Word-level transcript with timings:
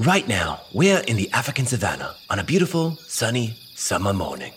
Right 0.00 0.26
now, 0.26 0.62
we're 0.72 1.00
in 1.00 1.16
the 1.16 1.30
African 1.32 1.66
savannah 1.66 2.14
on 2.30 2.38
a 2.38 2.42
beautiful, 2.42 2.96
sunny 3.06 3.58
summer 3.74 4.14
morning, 4.14 4.54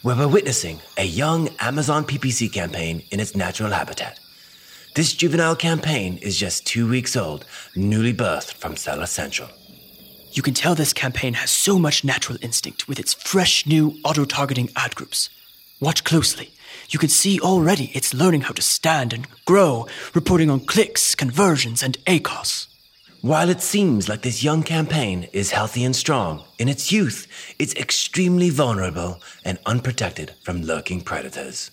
where 0.00 0.16
we're 0.16 0.26
witnessing 0.26 0.80
a 0.96 1.04
young 1.04 1.50
Amazon 1.60 2.06
PPC 2.06 2.50
campaign 2.50 3.02
in 3.10 3.20
its 3.20 3.36
natural 3.36 3.70
habitat. 3.70 4.18
This 4.94 5.12
juvenile 5.12 5.56
campaign 5.56 6.16
is 6.22 6.38
just 6.38 6.66
two 6.66 6.88
weeks 6.88 7.16
old, 7.16 7.44
newly 7.76 8.14
birthed 8.14 8.54
from 8.54 8.76
Seller 8.76 9.04
Central. 9.04 9.50
You 10.32 10.40
can 10.40 10.54
tell 10.54 10.74
this 10.74 10.94
campaign 10.94 11.34
has 11.34 11.50
so 11.50 11.78
much 11.78 12.02
natural 12.02 12.38
instinct 12.40 12.88
with 12.88 12.98
its 12.98 13.12
fresh 13.12 13.66
new 13.66 13.94
auto 14.06 14.24
targeting 14.24 14.70
ad 14.74 14.94
groups. 14.94 15.28
Watch 15.80 16.02
closely. 16.04 16.50
You 16.88 16.98
can 16.98 17.10
see 17.10 17.38
already 17.40 17.90
it's 17.92 18.14
learning 18.14 18.40
how 18.40 18.54
to 18.54 18.62
stand 18.62 19.12
and 19.12 19.26
grow, 19.44 19.86
reporting 20.14 20.48
on 20.48 20.60
clicks, 20.60 21.14
conversions, 21.14 21.82
and 21.82 21.98
ACOS. 22.06 22.68
While 23.20 23.50
it 23.50 23.60
seems 23.60 24.08
like 24.08 24.22
this 24.22 24.44
young 24.44 24.62
campaign 24.62 25.28
is 25.32 25.50
healthy 25.50 25.82
and 25.82 25.94
strong, 25.94 26.44
in 26.60 26.68
its 26.68 26.92
youth, 26.92 27.26
it's 27.58 27.74
extremely 27.74 28.48
vulnerable 28.48 29.20
and 29.44 29.58
unprotected 29.66 30.34
from 30.44 30.62
lurking 30.62 31.00
predators. 31.00 31.72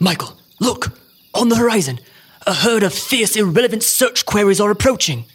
Michael, 0.00 0.36
look! 0.60 0.98
On 1.32 1.48
the 1.48 1.54
horizon, 1.54 2.00
a 2.44 2.52
herd 2.52 2.82
of 2.82 2.92
fierce, 2.92 3.36
irrelevant 3.36 3.84
search 3.84 4.26
queries 4.26 4.60
are 4.60 4.72
approaching. 4.72 5.26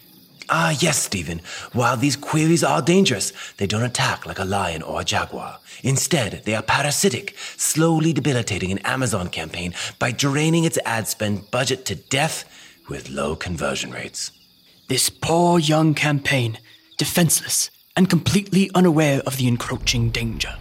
Ah, 0.50 0.76
yes, 0.78 0.98
Stephen. 0.98 1.40
While 1.72 1.96
these 1.96 2.16
queries 2.16 2.62
are 2.62 2.82
dangerous, 2.82 3.32
they 3.56 3.66
don't 3.66 3.82
attack 3.82 4.26
like 4.26 4.38
a 4.38 4.44
lion 4.44 4.82
or 4.82 5.00
a 5.00 5.04
jaguar. 5.04 5.58
Instead, 5.82 6.42
they 6.44 6.54
are 6.54 6.62
parasitic, 6.62 7.34
slowly 7.56 8.12
debilitating 8.12 8.72
an 8.72 8.78
Amazon 8.78 9.28
campaign 9.28 9.72
by 9.98 10.12
draining 10.12 10.64
its 10.64 10.78
ad 10.84 11.08
spend 11.08 11.50
budget 11.50 11.86
to 11.86 11.94
death 11.94 12.44
with 12.90 13.08
low 13.08 13.34
conversion 13.36 13.90
rates. 13.90 14.32
This 14.90 15.08
poor 15.08 15.60
young 15.60 15.94
campaign, 15.94 16.58
defenseless 16.98 17.70
and 17.94 18.10
completely 18.10 18.72
unaware 18.74 19.20
of 19.24 19.36
the 19.36 19.46
encroaching 19.46 20.10
danger. 20.10 20.56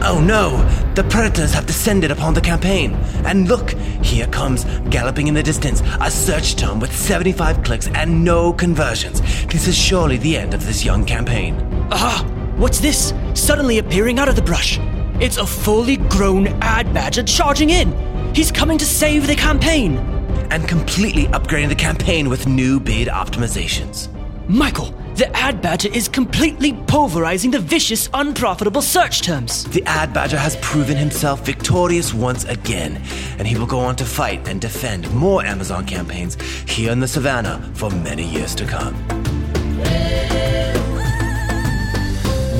Oh 0.00 0.24
no! 0.26 0.56
The 0.94 1.04
predators 1.04 1.52
have 1.52 1.66
descended 1.66 2.10
upon 2.10 2.32
the 2.32 2.40
campaign. 2.40 2.94
And 3.26 3.46
look, 3.46 3.72
here 4.02 4.26
comes, 4.28 4.64
galloping 4.88 5.26
in 5.26 5.34
the 5.34 5.42
distance, 5.42 5.82
a 6.00 6.10
search 6.10 6.56
term 6.56 6.80
with 6.80 6.96
75 6.96 7.62
clicks 7.62 7.88
and 7.88 8.24
no 8.24 8.54
conversions. 8.54 9.20
This 9.44 9.68
is 9.68 9.76
surely 9.76 10.16
the 10.16 10.38
end 10.38 10.54
of 10.54 10.64
this 10.64 10.82
young 10.82 11.04
campaign. 11.04 11.56
Aha! 11.92 12.24
What's 12.56 12.80
this? 12.80 13.12
Suddenly 13.34 13.76
appearing 13.76 14.18
out 14.18 14.30
of 14.30 14.36
the 14.36 14.40
brush. 14.40 14.78
It's 15.20 15.36
a 15.36 15.44
fully 15.44 15.98
grown 15.98 16.46
ad 16.62 16.94
badger 16.94 17.24
charging 17.24 17.68
in. 17.68 17.92
He's 18.34 18.50
coming 18.50 18.78
to 18.78 18.86
save 18.86 19.26
the 19.26 19.36
campaign. 19.36 20.13
And 20.50 20.68
completely 20.68 21.24
upgrading 21.26 21.68
the 21.68 21.74
campaign 21.74 22.28
with 22.28 22.46
new 22.46 22.80
bid 22.80 23.08
optimizations. 23.08 24.08
Michael, 24.48 24.94
the 25.14 25.34
ad 25.36 25.62
badger 25.62 25.88
is 25.94 26.08
completely 26.08 26.72
pulverizing 26.86 27.50
the 27.50 27.60
vicious, 27.60 28.10
unprofitable 28.12 28.82
search 28.82 29.22
terms. 29.22 29.64
The 29.64 29.82
ad 29.84 30.12
badger 30.12 30.36
has 30.36 30.56
proven 30.56 30.96
himself 30.96 31.46
victorious 31.46 32.12
once 32.12 32.44
again, 32.44 33.00
and 33.38 33.46
he 33.46 33.56
will 33.56 33.66
go 33.66 33.78
on 33.78 33.96
to 33.96 34.04
fight 34.04 34.46
and 34.48 34.60
defend 34.60 35.12
more 35.14 35.44
Amazon 35.44 35.86
campaigns 35.86 36.34
here 36.68 36.90
in 36.92 37.00
the 37.00 37.08
savannah 37.08 37.58
for 37.74 37.90
many 37.90 38.28
years 38.28 38.54
to 38.56 38.66
come. 38.66 38.94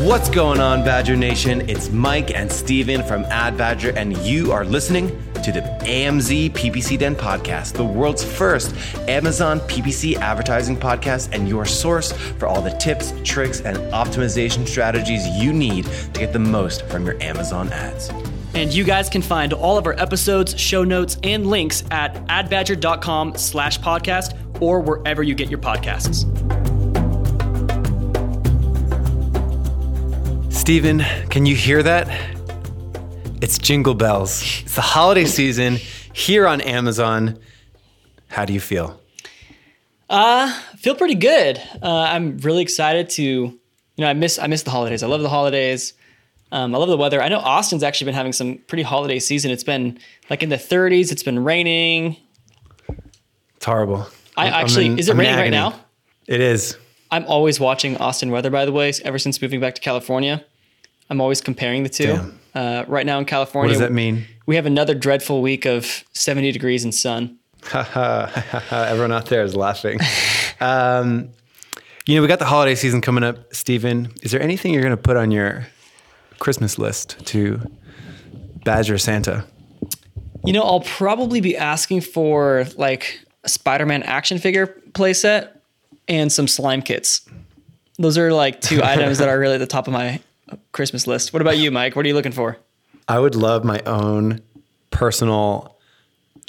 What's 0.05 0.29
going 0.31 0.61
on, 0.61 0.85
Badger 0.85 1.17
Nation? 1.17 1.69
It's 1.69 1.91
Mike 1.91 2.31
and 2.35 2.53
Steven 2.53 3.03
from 3.03 3.25
Ad 3.25 3.57
Badger, 3.57 3.91
and 3.97 4.17
you 4.19 4.53
are 4.53 4.65
listening 4.65 5.09
to 5.45 5.53
the 5.53 5.61
AMZ 5.61 6.53
PPC 6.53 6.99
Den 6.99 7.15
podcast, 7.15 7.75
the 7.75 7.85
world's 7.85 8.25
first 8.25 8.75
Amazon 9.09 9.61
PPC 9.61 10.17
advertising 10.17 10.75
podcast, 10.75 11.29
and 11.35 11.47
your 11.47 11.67
source 11.67 12.13
for 12.13 12.47
all 12.47 12.63
the 12.63 12.71
tips, 12.79 13.13
tricks, 13.25 13.61
and 13.61 13.77
optimization 13.93 14.67
strategies 14.67 15.27
you 15.29 15.53
need 15.53 15.85
to 15.85 16.21
get 16.21 16.33
the 16.33 16.39
most 16.39 16.87
from 16.87 17.05
your 17.05 17.23
Amazon 17.23 17.71
ads. 17.73 18.11
And 18.55 18.73
you 18.73 18.85
guys 18.85 19.11
can 19.11 19.21
find 19.21 19.53
all 19.53 19.77
of 19.77 19.87
our 19.87 19.93
episodes, 20.01 20.59
show 20.59 20.83
notes, 20.83 21.19
and 21.23 21.47
links 21.47 21.85
at 21.91 22.15
adbadger.com 22.29 23.37
slash 23.37 23.79
podcast 23.81 24.39
or 24.63 24.81
wherever 24.81 25.23
you 25.23 25.35
get 25.35 25.51
your 25.51 25.59
podcasts. 25.59 26.25
Steven, 30.55 31.01
can 31.29 31.45
you 31.45 31.55
hear 31.55 31.83
that? 31.83 32.34
It's 33.45 33.59
jingle 33.59 33.93
bells. 33.93 34.41
It's 34.63 34.75
the 34.75 34.81
holiday 34.81 35.27
season 35.27 35.77
here 36.15 36.47
on 36.47 36.63
Amazon. 36.63 37.39
How 38.29 38.47
do 38.47 38.55
you 38.55 38.59
feel? 38.61 38.99
Uh, 40.09 40.51
feel 40.79 40.95
pretty 40.95 41.15
good. 41.15 41.61
Uh, 41.83 42.09
I'm 42.09 42.39
really 42.39 42.63
excited 42.63 43.11
to, 43.11 43.23
you 43.23 43.59
know, 43.99 44.07
I 44.07 44.15
miss 44.15 44.39
I 44.39 44.47
miss 44.47 44.63
the 44.63 44.71
holidays. 44.71 45.03
I 45.03 45.09
love 45.09 45.21
the 45.21 45.29
holidays. 45.29 45.93
Um, 46.53 46.75
I 46.75 46.79
love 46.79 46.89
the 46.89 46.97
weather. 46.97 47.21
I 47.21 47.29
know 47.29 47.39
Austin's 47.39 47.83
actually 47.83 48.07
been 48.07 48.15
having 48.15 48.33
some 48.33 48.57
pretty 48.67 48.83
holiday 48.83 49.19
season. 49.19 49.51
It's 49.51 49.63
been 49.63 49.99
like 50.31 50.43
in 50.43 50.49
the 50.49 50.57
30s. 50.57 51.13
It's 51.13 51.23
been 51.23 51.45
raining. 51.45 52.17
It's 53.57 53.67
horrible. 53.67 54.09
I 54.39 54.47
I'm 54.47 54.55
actually, 54.55 54.87
in- 54.87 54.99
is 54.99 55.11
it 55.11 55.13
I'm 55.13 55.21
raining 55.21 55.37
right 55.37 55.51
now? 55.51 55.79
It 56.27 56.41
is. 56.41 56.79
I'm 57.11 57.27
always 57.27 57.61
watching 57.61 57.99
Austin 57.99 58.31
weather, 58.31 58.49
by 58.49 58.65
the 58.65 58.73
way, 58.73 58.91
ever 59.05 59.19
since 59.19 59.43
moving 59.43 59.61
back 59.61 59.75
to 59.75 59.83
California. 59.83 60.47
I'm 61.11 61.21
always 61.21 61.41
comparing 61.41 61.83
the 61.83 61.89
two. 61.89 62.33
Uh, 62.55 62.85
right 62.87 63.05
now 63.05 63.19
in 63.19 63.25
California, 63.25 63.69
What 63.69 63.73
does 63.73 63.81
that 63.81 63.93
mean? 63.93 64.25
we 64.47 64.55
have 64.57 64.67
another 64.67 64.95
dreadful 64.95 65.43
week 65.43 65.65
of 65.67 66.05
70 66.13 66.53
degrees 66.53 66.85
and 66.85 66.95
sun. 66.95 67.39
Everyone 67.75 69.13
out 69.13 69.27
there 69.27 69.43
is 69.43 69.57
laughing. 69.57 69.99
um, 70.61 71.31
you 72.07 72.15
know, 72.15 72.23
we 72.23 72.29
got 72.29 72.39
the 72.39 72.45
holiday 72.45 72.75
season 72.75 73.01
coming 73.01 73.25
up. 73.25 73.53
Stephen. 73.55 74.13
is 74.23 74.31
there 74.31 74.41
anything 74.43 74.73
you're 74.73 74.83
going 74.83 74.97
to 74.97 75.03
put 75.03 75.17
on 75.17 75.31
your 75.31 75.67
Christmas 76.39 76.79
list 76.79 77.19
to 77.27 77.61
badger 78.65 78.99
Santa? 78.99 79.45
You 80.45 80.53
know, 80.53 80.63
I'll 80.63 80.81
probably 80.81 81.41
be 81.41 81.57
asking 81.57 82.03
for 82.03 82.67
like 82.77 83.21
a 83.45 83.49
Spider-Man 83.49 84.03
action 84.03 84.39
figure 84.39 84.67
playset 84.93 85.49
and 86.07 86.31
some 86.31 86.47
slime 86.47 86.83
kits. 86.83 87.23
Those 87.99 88.19
are 88.19 88.33
like 88.33 88.61
two 88.61 88.81
items 88.85 89.19
that 89.19 89.29
are 89.29 89.39
really 89.39 89.55
at 89.55 89.59
the 89.59 89.67
top 89.67 89.87
of 89.87 89.93
my 89.95 90.21
Christmas 90.73 91.07
list. 91.07 91.33
What 91.33 91.43
about 91.43 91.57
you, 91.59 91.71
Mike? 91.71 91.97
What 91.97 92.05
are 92.05 92.09
you 92.09 92.15
looking 92.15 92.33
for? 92.33 92.59
I 93.09 93.19
would 93.19 93.35
love 93.35 93.65
my 93.65 93.81
own 93.87 94.41
personal, 94.91 95.77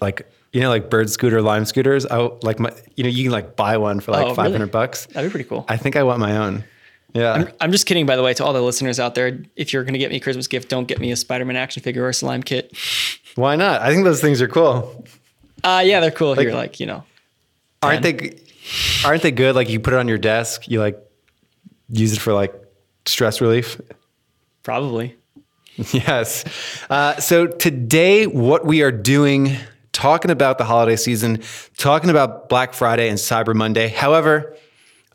like 0.01 0.29
you 0.53 0.61
know, 0.61 0.69
like 0.69 0.89
bird 0.89 1.09
scooter, 1.09 1.41
lime 1.41 1.65
scooters. 1.65 2.05
I 2.05 2.17
like 2.41 2.59
my, 2.59 2.71
you 2.95 3.03
know, 3.03 3.09
you 3.09 3.23
can 3.23 3.31
like 3.33 3.55
buy 3.57 3.75
one 3.77 3.99
for 3.99 4.11
like 4.11 4.21
Oh, 4.21 4.25
really? 4.27 4.35
five 4.35 4.51
hundred 4.51 4.71
bucks. 4.71 5.05
That'd 5.07 5.29
be 5.29 5.31
pretty 5.31 5.49
cool. 5.49 5.65
I 5.67 5.75
think 5.77 5.95
I 5.95 6.03
want 6.03 6.19
my 6.19 6.37
own. 6.37 6.63
Yeah, 7.13 7.49
I'm 7.61 7.71
just 7.71 7.85
kidding, 7.85 8.05
by 8.05 8.17
the 8.17 8.23
way, 8.23 8.33
to 8.33 8.43
all 8.43 8.51
the 8.51 8.61
listeners 8.61 8.99
out 8.99 9.15
there. 9.15 9.39
If 9.55 9.71
you're 9.71 9.83
going 9.85 9.93
to 9.93 9.99
get 9.99 10.11
me 10.11 10.17
a 10.17 10.19
Christmas 10.19 10.47
gift, 10.49 10.67
don't 10.67 10.85
get 10.85 10.99
me 10.99 11.11
a 11.13 11.15
Spider-Man 11.15 11.55
action 11.55 11.81
figure 11.81 12.03
or 12.03 12.09
a 12.09 12.13
slime 12.13 12.43
kit. 12.43 12.77
why 13.35 13.55
not? 13.55 13.81
I 13.81 13.89
think 13.93 14.03
those 14.03 14.19
things 14.19 14.41
are 14.41 14.49
cool. 14.49 15.05
Uh, 15.63 15.81
yeah, 15.85 16.01
they're 16.01 16.11
cool. 16.11 16.33
if 16.33 16.41
you're 16.41 16.53
like, 16.53 16.81
you 16.81 16.85
know, 16.85 17.05
Aren't 17.81 18.01
they? 18.03 18.37
Aren't 19.05 19.21
they 19.23 19.31
good? 19.31 19.55
Like 19.55 19.69
you 19.69 19.79
put 19.79 19.93
it 19.93 19.99
on 19.99 20.09
your 20.09 20.17
desk, 20.17 20.67
you 20.67 20.79
like 20.81 20.99
use 21.89 22.11
it 22.13 22.19
for 22.19 22.33
like 22.33 22.53
stress 23.05 23.41
relief. 23.41 23.79
probably. 24.63 25.15
Yes. 25.91 26.45
Uh, 26.89 27.17
so 27.17 27.47
today, 27.47 28.27
what 28.27 28.65
we 28.65 28.81
are 28.81 28.93
doing, 28.93 29.57
talking 29.91 30.31
about 30.31 30.57
the 30.57 30.63
holiday 30.63 30.95
season, 30.95 31.41
talking 31.77 32.09
about 32.09 32.47
Black 32.47 32.73
Friday 32.73 33.09
and 33.09 33.17
Cyber 33.17 33.53
Monday. 33.53 33.89
However, 33.89 34.55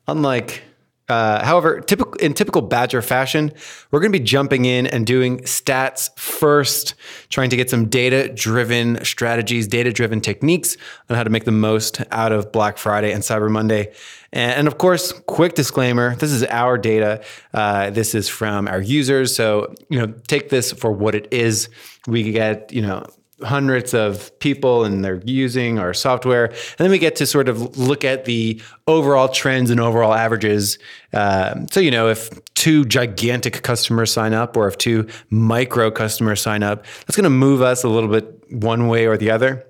unlike 0.07 0.63
uh, 1.11 1.45
however, 1.45 1.81
typical 1.81 2.15
in 2.15 2.33
typical 2.35 2.63
Badger 2.63 3.03
fashion, 3.03 3.53
we're 3.91 4.01
going 4.01 4.13
to 4.13 4.19
be 4.19 4.25
jumping 4.25 4.65
in 4.65 4.87
and 4.87 5.07
doing 5.07 5.41
stats 5.41 6.17
first, 6.19 6.95
trying 7.29 7.51
to 7.51 7.57
get 7.57 7.69
some 7.69 7.89
data-driven 7.89 9.05
strategies, 9.05 9.67
data-driven 9.67 10.21
techniques 10.21 10.77
on 11.09 11.17
how 11.17 11.25
to 11.25 11.31
make 11.31 11.45
the 11.45 11.53
most 11.53 12.01
out 12.13 12.31
of 12.31 12.53
Black 12.53 12.79
Friday 12.79 13.13
and 13.13 13.23
Cyber 13.23 13.51
Monday. 13.51 13.93
And, 14.33 14.53
and 14.53 14.69
of 14.69 14.79
course, 14.79 15.13
quick 15.27 15.55
disclaimer: 15.55 16.15
this 16.17 16.31
is 16.31 16.45
our 16.45 16.79
data. 16.79 17.23
Uh, 17.53 17.91
this 17.91 18.15
is 18.15 18.29
from 18.29 18.69
our 18.69 18.81
users, 18.81 19.35
so 19.35 19.75
you 19.89 19.99
know, 19.99 20.15
take 20.29 20.49
this 20.49 20.73
for 20.73 20.93
what 20.93 21.15
it 21.15 21.27
is. 21.33 21.69
We 22.07 22.31
get 22.31 22.73
you 22.73 22.83
know 22.83 23.05
hundreds 23.43 23.95
of 23.95 24.37
people 24.39 24.85
and 24.85 25.05
they're 25.05 25.23
using 25.25 25.79
our 25.79 25.95
software. 25.95 26.47
And 26.47 26.79
then 26.79 26.91
we 26.91 26.99
get 26.99 27.17
to 27.17 27.27
sort 27.27 27.49
of 27.49 27.79
look 27.79 28.05
at 28.05 28.25
the 28.25 28.61
overall 28.87 29.29
trends 29.29 29.71
and 29.71 29.81
overall 29.81 30.15
averages. 30.15 30.79
Um, 31.13 31.67
so, 31.71 31.81
you 31.81 31.91
know, 31.91 32.09
if 32.09 32.31
two 32.55 32.85
gigantic 32.85 33.63
customers 33.63 34.13
sign 34.13 34.35
up 34.35 34.57
or 34.57 34.69
if 34.69 34.77
two 34.79 35.09
micro 35.31 35.91
customers 35.91 36.41
sign 36.41 36.63
up, 36.63 36.85
that's 37.07 37.17
going 37.17 37.25
to 37.25 37.31
move 37.31 37.63
us 37.63 37.85
a 37.85 37.89
little 37.89 38.11
bit 38.11 38.53
one 38.53 38.89
way 38.89 39.07
or 39.07 39.17
the 39.17 39.31
other. 39.31 39.67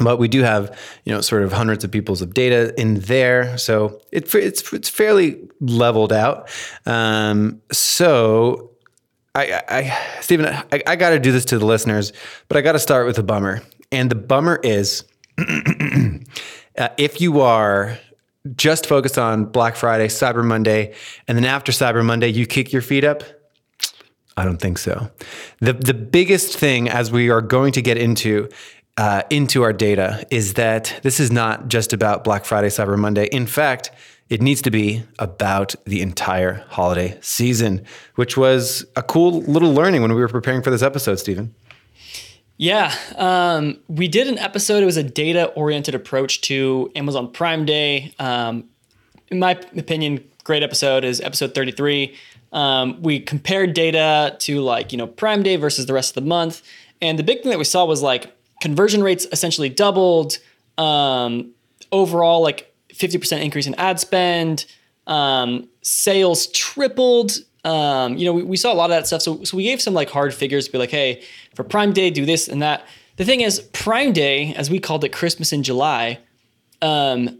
But 0.00 0.16
we 0.16 0.26
do 0.26 0.42
have, 0.42 0.78
you 1.04 1.12
know, 1.12 1.20
sort 1.20 1.42
of 1.42 1.52
hundreds 1.52 1.84
of 1.84 1.90
people's 1.90 2.22
of 2.22 2.32
data 2.32 2.72
in 2.80 3.00
there, 3.00 3.58
so 3.58 4.00
it, 4.10 4.34
it's 4.34 4.72
it's 4.72 4.88
fairly 4.88 5.46
leveled 5.60 6.14
out. 6.14 6.48
Um, 6.86 7.60
so 7.70 8.71
I, 9.34 9.62
I, 9.68 10.20
Stephen, 10.20 10.46
I, 10.46 10.82
I 10.86 10.96
got 10.96 11.10
to 11.10 11.18
do 11.18 11.32
this 11.32 11.46
to 11.46 11.58
the 11.58 11.64
listeners, 11.64 12.12
but 12.48 12.56
I 12.56 12.60
got 12.60 12.72
to 12.72 12.78
start 12.78 13.06
with 13.06 13.18
a 13.18 13.22
bummer. 13.22 13.62
And 13.90 14.10
the 14.10 14.14
bummer 14.14 14.60
is 14.62 15.04
uh, 15.38 16.88
if 16.98 17.20
you 17.20 17.40
are 17.40 17.98
just 18.56 18.86
focus 18.86 19.16
on 19.16 19.46
Black 19.46 19.76
Friday, 19.76 20.08
Cyber 20.08 20.44
Monday, 20.44 20.94
and 21.28 21.38
then 21.38 21.44
after 21.44 21.72
Cyber 21.72 22.04
Monday, 22.04 22.28
you 22.28 22.46
kick 22.46 22.72
your 22.72 22.82
feet 22.82 23.04
up? 23.04 23.22
I 24.36 24.44
don't 24.44 24.58
think 24.58 24.78
so. 24.78 25.10
The 25.60 25.74
the 25.74 25.94
biggest 25.94 26.56
thing 26.56 26.88
as 26.88 27.12
we 27.12 27.28
are 27.28 27.42
going 27.42 27.72
to 27.72 27.82
get 27.82 27.98
into 27.98 28.48
uh, 28.96 29.22
into 29.30 29.62
our 29.62 29.72
data 29.72 30.26
is 30.30 30.54
that 30.54 30.98
this 31.02 31.20
is 31.20 31.30
not 31.30 31.68
just 31.68 31.92
about 31.92 32.24
Black 32.24 32.44
Friday, 32.44 32.68
Cyber 32.68 32.98
Monday. 32.98 33.26
In 33.26 33.46
fact, 33.46 33.90
it 34.32 34.40
needs 34.40 34.62
to 34.62 34.70
be 34.70 35.02
about 35.18 35.74
the 35.84 36.00
entire 36.00 36.64
holiday 36.70 37.18
season, 37.20 37.84
which 38.14 38.34
was 38.34 38.82
a 38.96 39.02
cool 39.02 39.42
little 39.42 39.74
learning 39.74 40.00
when 40.00 40.14
we 40.14 40.22
were 40.22 40.28
preparing 40.28 40.62
for 40.62 40.70
this 40.70 40.80
episode, 40.80 41.16
Stephen. 41.16 41.54
Yeah, 42.56 42.94
um, 43.16 43.78
we 43.88 44.08
did 44.08 44.28
an 44.28 44.38
episode. 44.38 44.82
It 44.82 44.86
was 44.86 44.96
a 44.96 45.02
data 45.02 45.48
oriented 45.48 45.94
approach 45.94 46.40
to 46.42 46.90
Amazon 46.96 47.30
Prime 47.30 47.66
Day. 47.66 48.14
Um, 48.18 48.70
in 49.28 49.38
my 49.38 49.50
opinion, 49.76 50.24
great 50.44 50.62
episode 50.62 51.04
is 51.04 51.20
episode 51.20 51.54
33. 51.54 52.16
Um, 52.54 53.02
we 53.02 53.20
compared 53.20 53.74
data 53.74 54.34
to 54.38 54.62
like, 54.62 54.92
you 54.92 54.96
know, 54.96 55.06
Prime 55.06 55.42
Day 55.42 55.56
versus 55.56 55.84
the 55.84 55.92
rest 55.92 56.16
of 56.16 56.24
the 56.24 56.26
month. 56.26 56.62
And 57.02 57.18
the 57.18 57.22
big 57.22 57.42
thing 57.42 57.50
that 57.50 57.58
we 57.58 57.64
saw 57.64 57.84
was 57.84 58.00
like 58.00 58.34
conversion 58.62 59.02
rates 59.02 59.26
essentially 59.30 59.68
doubled. 59.68 60.38
Um, 60.78 61.50
overall, 61.92 62.40
like 62.40 62.71
50% 63.02 63.42
increase 63.42 63.66
in 63.66 63.74
ad 63.74 63.98
spend. 64.00 64.66
Um, 65.06 65.68
sales 65.82 66.46
tripled. 66.48 67.32
Um, 67.64 68.16
you 68.16 68.24
know, 68.24 68.32
we, 68.32 68.42
we 68.42 68.56
saw 68.56 68.72
a 68.72 68.74
lot 68.74 68.90
of 68.90 68.96
that 68.96 69.06
stuff. 69.06 69.22
So, 69.22 69.42
so 69.44 69.56
we 69.56 69.64
gave 69.64 69.80
some 69.80 69.94
like 69.94 70.10
hard 70.10 70.34
figures 70.34 70.66
to 70.66 70.72
be 70.72 70.78
like, 70.78 70.90
hey, 70.90 71.22
for 71.54 71.64
Prime 71.64 71.92
Day, 71.92 72.10
do 72.10 72.24
this 72.24 72.48
and 72.48 72.62
that. 72.62 72.86
The 73.16 73.24
thing 73.24 73.40
is, 73.40 73.60
Prime 73.72 74.12
Day, 74.12 74.54
as 74.54 74.70
we 74.70 74.78
called 74.80 75.04
it 75.04 75.10
Christmas 75.10 75.52
in 75.52 75.62
July, 75.62 76.18
um, 76.80 77.38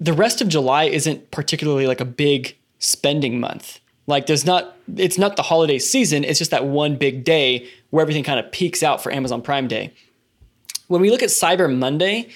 the 0.00 0.12
rest 0.12 0.40
of 0.40 0.48
July 0.48 0.84
isn't 0.84 1.30
particularly 1.30 1.86
like 1.86 2.00
a 2.00 2.04
big 2.04 2.56
spending 2.78 3.40
month. 3.40 3.80
Like 4.06 4.26
there's 4.26 4.46
not 4.46 4.76
it's 4.96 5.18
not 5.18 5.36
the 5.36 5.42
holiday 5.42 5.78
season, 5.78 6.24
it's 6.24 6.38
just 6.38 6.50
that 6.50 6.64
one 6.64 6.96
big 6.96 7.24
day 7.24 7.68
where 7.90 8.00
everything 8.00 8.24
kind 8.24 8.40
of 8.40 8.50
peaks 8.52 8.82
out 8.82 9.02
for 9.02 9.12
Amazon 9.12 9.42
Prime 9.42 9.68
Day. 9.68 9.92
When 10.86 11.02
we 11.02 11.10
look 11.10 11.22
at 11.22 11.28
Cyber 11.28 11.74
Monday, 11.74 12.30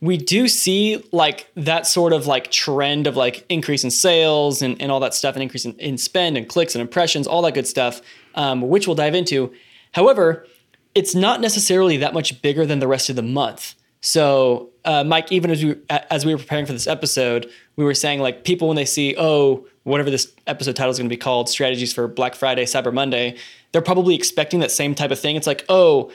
we 0.00 0.16
do 0.16 0.46
see 0.48 1.02
like 1.12 1.50
that 1.54 1.86
sort 1.86 2.12
of 2.12 2.26
like 2.26 2.50
trend 2.50 3.06
of 3.06 3.16
like 3.16 3.46
increase 3.48 3.82
in 3.82 3.90
sales 3.90 4.62
and, 4.62 4.80
and 4.80 4.92
all 4.92 5.00
that 5.00 5.14
stuff 5.14 5.34
and 5.34 5.42
increase 5.42 5.64
in, 5.64 5.72
in 5.78 5.96
spend 5.96 6.36
and 6.36 6.48
clicks 6.48 6.74
and 6.74 6.82
impressions, 6.82 7.26
all 7.26 7.42
that 7.42 7.54
good 7.54 7.66
stuff, 7.66 8.02
um, 8.34 8.68
which 8.68 8.86
we'll 8.86 8.96
dive 8.96 9.14
into. 9.14 9.52
However, 9.92 10.46
it's 10.94 11.14
not 11.14 11.40
necessarily 11.40 11.96
that 11.98 12.14
much 12.14 12.40
bigger 12.42 12.66
than 12.66 12.78
the 12.78 12.88
rest 12.88 13.08
of 13.08 13.16
the 13.16 13.22
month. 13.22 13.74
So, 14.02 14.70
uh, 14.84 15.02
Mike, 15.02 15.32
even 15.32 15.50
as 15.50 15.64
we 15.64 15.76
as 15.88 16.24
we 16.24 16.34
were 16.34 16.38
preparing 16.38 16.66
for 16.66 16.72
this 16.72 16.86
episode, 16.86 17.50
we 17.76 17.84
were 17.84 17.94
saying 17.94 18.20
like 18.20 18.44
people 18.44 18.68
when 18.68 18.76
they 18.76 18.84
see 18.84 19.14
oh 19.18 19.66
whatever 19.86 20.10
this 20.10 20.32
episode 20.46 20.74
title 20.74 20.90
is 20.90 20.98
going 20.98 21.08
to 21.08 21.12
be 21.12 21.16
called, 21.16 21.48
strategies 21.48 21.92
for 21.92 22.08
Black 22.08 22.34
Friday, 22.34 22.64
Cyber 22.64 22.92
Monday, 22.92 23.36
they're 23.70 23.80
probably 23.80 24.16
expecting 24.16 24.58
that 24.58 24.72
same 24.72 24.96
type 24.96 25.12
of 25.12 25.18
thing. 25.18 25.36
It's 25.36 25.46
like, 25.46 25.64
oh, 25.68 26.10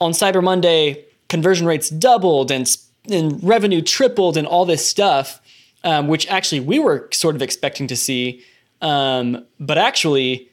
on 0.00 0.10
Cyber 0.10 0.42
Monday, 0.42 1.04
conversion 1.28 1.64
rates 1.64 1.90
doubled 1.90 2.50
and, 2.50 2.68
and 3.10 3.42
revenue 3.42 3.82
tripled 3.82 4.36
and 4.36 4.46
all 4.46 4.64
this 4.64 4.86
stuff, 4.86 5.40
um, 5.82 6.08
which 6.08 6.26
actually 6.28 6.60
we 6.60 6.78
were 6.78 7.08
sort 7.12 7.34
of 7.34 7.42
expecting 7.42 7.86
to 7.88 7.96
see. 7.96 8.44
Um, 8.80 9.44
but 9.60 9.78
actually, 9.78 10.50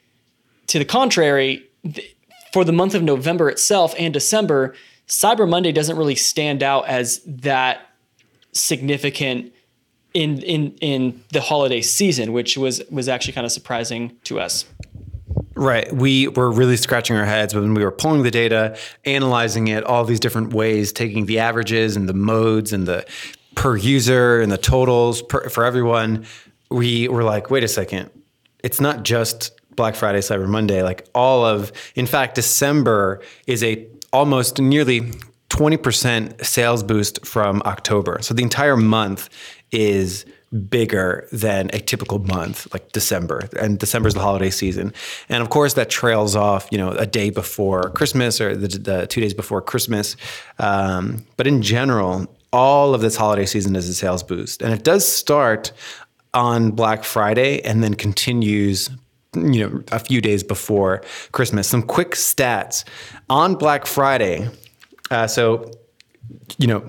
to 0.68 0.80
the 0.80 0.86
contrary, 0.86 1.66
th- 1.84 2.16
for 2.54 2.64
the 2.64 2.74
month 2.74 2.96
of 2.96 3.04
November 3.04 3.50
itself 3.50 3.94
and 3.98 4.14
December, 4.14 4.76
Cyber 5.08 5.48
Monday 5.48 5.72
doesn't 5.72 5.98
really 5.98 6.16
stand 6.16 6.64
out 6.64 6.88
as 6.88 7.22
that 7.26 7.90
significant 8.54 9.54
in 10.14 10.42
in 10.42 10.76
in 10.82 11.24
the 11.32 11.42
holiday 11.42 11.82
season, 11.82 12.34
which 12.34 12.58
was 12.58 12.82
was 12.90 13.08
actually 13.08 13.34
kind 13.34 13.46
of 13.46 13.52
surprising 13.52 14.18
to 14.26 14.40
us. 14.40 14.66
Right. 15.62 15.94
We 15.94 16.28
were 16.28 16.50
really 16.50 16.76
scratching 16.76 17.16
our 17.18 17.26
heads 17.26 17.54
when 17.54 17.76
we 17.76 17.84
were 17.84 17.92
pulling 17.92 18.24
the 18.24 18.32
data, 18.32 18.76
analyzing 19.06 19.68
it 19.68 19.84
all 19.84 20.04
these 20.04 20.20
different 20.20 20.54
ways, 20.54 20.92
taking 20.92 21.28
the 21.28 21.38
averages 21.38 21.96
and 21.96 22.10
the 22.10 22.16
modes 22.16 22.74
and 22.74 22.88
the 22.88 23.06
per 23.54 23.78
user 23.78 24.42
and 24.42 24.52
the 24.52 24.58
totals 24.58 25.22
per, 25.22 25.50
for 25.50 25.64
everyone. 25.64 26.26
We 26.72 27.08
were 27.10 27.24
like, 27.24 27.52
wait 27.52 27.64
a 27.64 27.68
second. 27.68 28.10
It's 28.64 28.82
not 28.82 29.04
just 29.04 29.52
Black 29.76 29.96
Friday, 29.96 30.18
Cyber 30.18 30.48
Monday. 30.48 30.82
Like 30.82 31.08
all 31.14 31.46
of, 31.46 31.72
in 31.94 32.08
fact, 32.08 32.34
December 32.34 33.22
is 33.46 33.64
a 33.64 33.86
almost 34.12 34.60
nearly 34.60 35.12
20% 35.50 36.44
sales 36.44 36.82
boost 36.82 37.24
from 37.24 37.62
October. 37.68 38.18
So 38.24 38.34
the 38.34 38.42
entire 38.42 38.78
month 38.78 39.30
is 39.72 40.26
bigger 40.70 41.28
than 41.32 41.70
a 41.74 41.80
typical 41.80 42.20
month 42.20 42.72
like 42.74 42.92
December. 42.92 43.48
And 43.60 43.80
December 43.80 44.08
is 44.08 44.14
the 44.14 44.20
holiday 44.20 44.50
season. 44.50 44.94
And 45.30 45.42
of 45.42 45.50
course 45.50 45.76
that 45.76 45.90
trails 45.90 46.36
off 46.36 46.68
you 46.72 46.78
know 46.78 46.92
a 46.92 47.06
day 47.06 47.30
before 47.30 47.90
Christmas 47.92 48.42
or 48.42 48.56
the, 48.56 48.68
the 48.68 49.08
two 49.08 49.22
days 49.22 49.34
before 49.34 49.62
Christmas. 49.62 50.18
Um, 50.60 51.26
but 51.38 51.48
in 51.48 51.62
general 51.62 52.28
all 52.54 52.94
of 52.94 53.00
this 53.00 53.16
holiday 53.16 53.46
season 53.46 53.76
is 53.78 53.88
a 53.88 53.94
sales 53.94 54.24
boost. 54.24 54.62
And 54.62 54.74
it 54.74 54.84
does 54.84 55.08
start 55.08 55.72
on 56.34 56.72
Black 56.72 57.06
Friday 57.06 57.62
and 57.62 57.82
then 57.84 57.94
continues 57.94 58.90
you 59.34 59.70
know 59.70 59.84
a 59.94 60.00
few 60.00 60.20
days 60.20 60.44
before 60.44 61.02
Christmas. 61.32 61.68
Some 61.68 61.82
quick 61.82 62.12
stats. 62.12 62.84
On 63.30 63.56
Black 63.56 63.86
Friday 63.86 64.50
uh, 65.12 65.28
so 65.28 65.70
you 66.58 66.68
know 66.68 66.84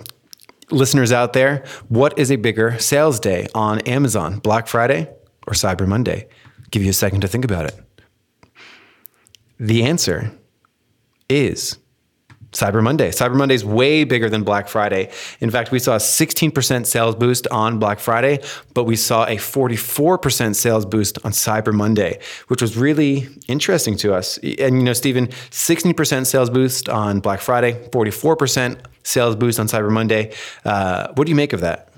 listeners 0.72 1.12
out 1.12 1.32
there, 1.32 1.64
what 1.88 2.18
is 2.18 2.30
a 2.30 2.36
bigger 2.36 2.78
sales 2.78 3.20
day 3.20 3.46
on 3.54 3.80
Amazon, 3.80 4.38
Black 4.38 4.66
Friday 4.66 5.08
or 5.46 5.52
Cyber 5.52 5.86
Monday? 5.86 6.28
I'll 6.58 6.64
give 6.70 6.82
you 6.82 6.90
a 6.90 6.94
second 6.94 7.20
to 7.20 7.28
think 7.28 7.44
about 7.44 7.66
it. 7.66 7.78
The 9.58 9.84
answer 9.84 10.32
is 11.28 11.78
Cyber 12.52 12.82
Monday. 12.82 13.10
Cyber 13.10 13.34
Monday 13.34 13.54
is 13.54 13.64
way 13.64 14.04
bigger 14.04 14.28
than 14.28 14.44
Black 14.44 14.68
Friday. 14.68 15.10
In 15.40 15.50
fact, 15.50 15.70
we 15.70 15.78
saw 15.78 15.94
a 15.94 15.98
16% 15.98 16.86
sales 16.86 17.14
boost 17.14 17.46
on 17.48 17.78
Black 17.78 17.98
Friday, 17.98 18.40
but 18.74 18.84
we 18.84 18.94
saw 18.94 19.24
a 19.24 19.36
44% 19.36 20.54
sales 20.54 20.84
boost 20.84 21.18
on 21.24 21.32
Cyber 21.32 21.72
Monday, 21.72 22.18
which 22.48 22.60
was 22.60 22.76
really 22.76 23.28
interesting 23.48 23.96
to 23.96 24.14
us. 24.14 24.36
And 24.38 24.76
you 24.76 24.82
know, 24.82 24.92
Stephen, 24.92 25.28
16% 25.28 26.26
sales 26.26 26.50
boost 26.50 26.90
on 26.90 27.20
Black 27.20 27.40
Friday, 27.40 27.72
44% 27.88 28.78
sales 29.02 29.36
boost 29.36 29.58
on 29.58 29.66
Cyber 29.66 29.90
Monday. 29.90 30.32
Uh, 30.64 31.08
what 31.14 31.24
do 31.26 31.30
you 31.30 31.36
make 31.36 31.52
of 31.52 31.60
that? 31.60 31.88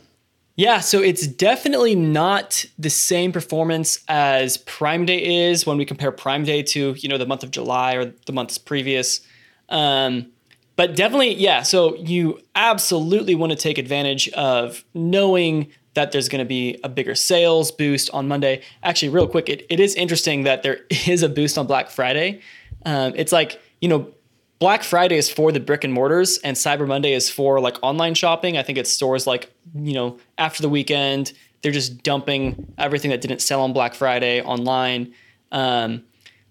Yeah, 0.57 0.79
so 0.81 1.03
it's 1.03 1.27
definitely 1.27 1.97
not 1.97 2.65
the 2.79 2.91
same 2.91 3.33
performance 3.33 4.05
as 4.07 4.57
Prime 4.57 5.05
Day 5.05 5.49
is 5.49 5.67
when 5.67 5.77
we 5.77 5.85
compare 5.85 6.13
Prime 6.13 6.45
Day 6.45 6.63
to 6.63 6.93
you 6.93 7.09
know 7.09 7.19
the 7.19 7.27
month 7.27 7.43
of 7.43 7.51
July 7.51 7.95
or 7.95 8.13
the 8.27 8.33
months 8.33 8.57
previous. 8.57 9.21
Um, 9.69 10.31
but 10.77 10.97
definitely, 10.97 11.35
yeah. 11.35 11.63
So 11.63 11.97
you 11.97 12.41
absolutely 12.55 13.35
want 13.35 13.51
to 13.51 13.57
take 13.57 13.79
advantage 13.79 14.29
of 14.31 14.85
knowing 14.95 15.69
that 15.95 16.13
there's 16.13 16.29
going 16.29 16.41
to 16.41 16.49
be 16.49 16.79
a 16.83 16.89
bigger 16.89 17.15
sales 17.15 17.71
boost 17.71 18.11
on 18.11 18.29
Monday. 18.29 18.63
Actually, 18.83 19.09
real 19.09 19.29
quick, 19.29 19.49
it, 19.49 19.65
it 19.71 19.81
is 19.81 19.95
interesting 19.95 20.45
that 20.45 20.63
there 20.63 20.81
is 21.07 21.23
a 21.23 21.29
boost 21.29 21.57
on 21.57 21.67
Black 21.67 21.91
Friday. 21.91 22.41
Um, 22.85 23.13
it's 23.17 23.33
like, 23.33 23.61
you 23.81 23.89
know, 23.89 24.13
Black 24.59 24.83
Friday 24.83 25.17
is 25.17 25.31
for 25.31 25.53
the 25.53 25.61
brick 25.61 25.85
and 25.85 25.93
mortars, 25.93 26.39
and 26.39 26.57
Cyber 26.57 26.87
Monday 26.87 27.13
is 27.13 27.29
for 27.29 27.61
like 27.61 27.77
online 27.83 28.15
shopping. 28.15 28.57
I 28.57 28.63
think 28.63 28.79
it's 28.79 28.91
stores 28.91 29.27
like, 29.27 29.53
you 29.75 29.93
know, 29.93 30.19
after 30.39 30.63
the 30.63 30.69
weekend, 30.69 31.33
they're 31.63 31.73
just 31.73 32.03
dumping 32.03 32.73
everything 32.79 33.11
that 33.11 33.21
didn't 33.21 33.41
sell 33.41 33.63
on 33.63 33.73
Black 33.73 33.95
Friday 33.95 34.43
online. 34.43 35.13
Um, 35.51 36.05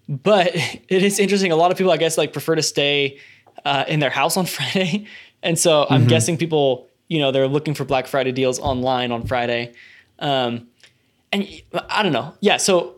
but 0.08 0.48
it 0.54 1.02
is 1.02 1.18
interesting. 1.18 1.52
A 1.52 1.56
lot 1.56 1.70
of 1.70 1.78
people, 1.78 1.92
I 1.92 1.96
guess, 1.96 2.18
like 2.18 2.32
prefer 2.32 2.54
to 2.54 2.62
stay 2.62 3.18
uh, 3.64 3.84
in 3.88 4.00
their 4.00 4.10
house 4.10 4.36
on 4.36 4.46
Friday. 4.46 5.06
And 5.42 5.58
so 5.58 5.86
I'm 5.88 6.00
mm-hmm. 6.00 6.08
guessing 6.08 6.36
people, 6.36 6.88
you 7.08 7.18
know, 7.18 7.30
they're 7.30 7.48
looking 7.48 7.74
for 7.74 7.84
Black 7.84 8.06
Friday 8.06 8.32
deals 8.32 8.58
online 8.58 9.12
on 9.12 9.26
Friday. 9.26 9.72
Um, 10.18 10.68
and 11.32 11.46
I 11.88 12.02
don't 12.02 12.12
know. 12.12 12.34
Yeah. 12.40 12.56
So, 12.58 12.96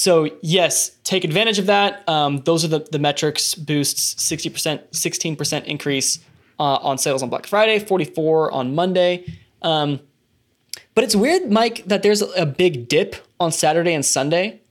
so 0.00 0.30
yes, 0.40 0.92
take 1.04 1.24
advantage 1.24 1.58
of 1.58 1.66
that. 1.66 2.08
Um, 2.08 2.38
those 2.38 2.64
are 2.64 2.68
the, 2.68 2.88
the 2.90 2.98
metrics 2.98 3.54
boosts 3.54 4.14
60%, 4.14 4.80
16% 4.92 5.64
increase 5.66 6.20
uh, 6.58 6.76
on 6.76 6.96
sales 6.96 7.22
on 7.22 7.28
Black 7.28 7.46
Friday, 7.46 7.78
44 7.78 8.50
on 8.50 8.74
Monday. 8.74 9.26
Um, 9.60 10.00
but 10.94 11.04
it's 11.04 11.14
weird, 11.14 11.50
Mike, 11.50 11.84
that 11.84 12.02
there's 12.02 12.22
a 12.22 12.46
big 12.46 12.88
dip 12.88 13.14
on 13.38 13.52
Saturday 13.52 13.92
and 13.92 14.02
Sunday. 14.02 14.62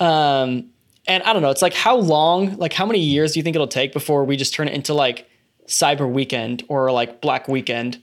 Um, 0.00 0.70
and 1.06 1.22
I 1.24 1.34
don't 1.34 1.42
know, 1.42 1.50
it's 1.50 1.60
like 1.60 1.74
how 1.74 1.96
long, 1.96 2.56
like 2.56 2.72
how 2.72 2.86
many 2.86 3.00
years 3.00 3.34
do 3.34 3.38
you 3.38 3.42
think 3.42 3.54
it'll 3.54 3.68
take 3.68 3.92
before 3.92 4.24
we 4.24 4.38
just 4.38 4.54
turn 4.54 4.66
it 4.66 4.72
into 4.72 4.94
like 4.94 5.28
Cyber 5.66 6.10
Weekend 6.10 6.64
or 6.68 6.90
like 6.90 7.20
Black 7.20 7.48
Weekend? 7.48 8.02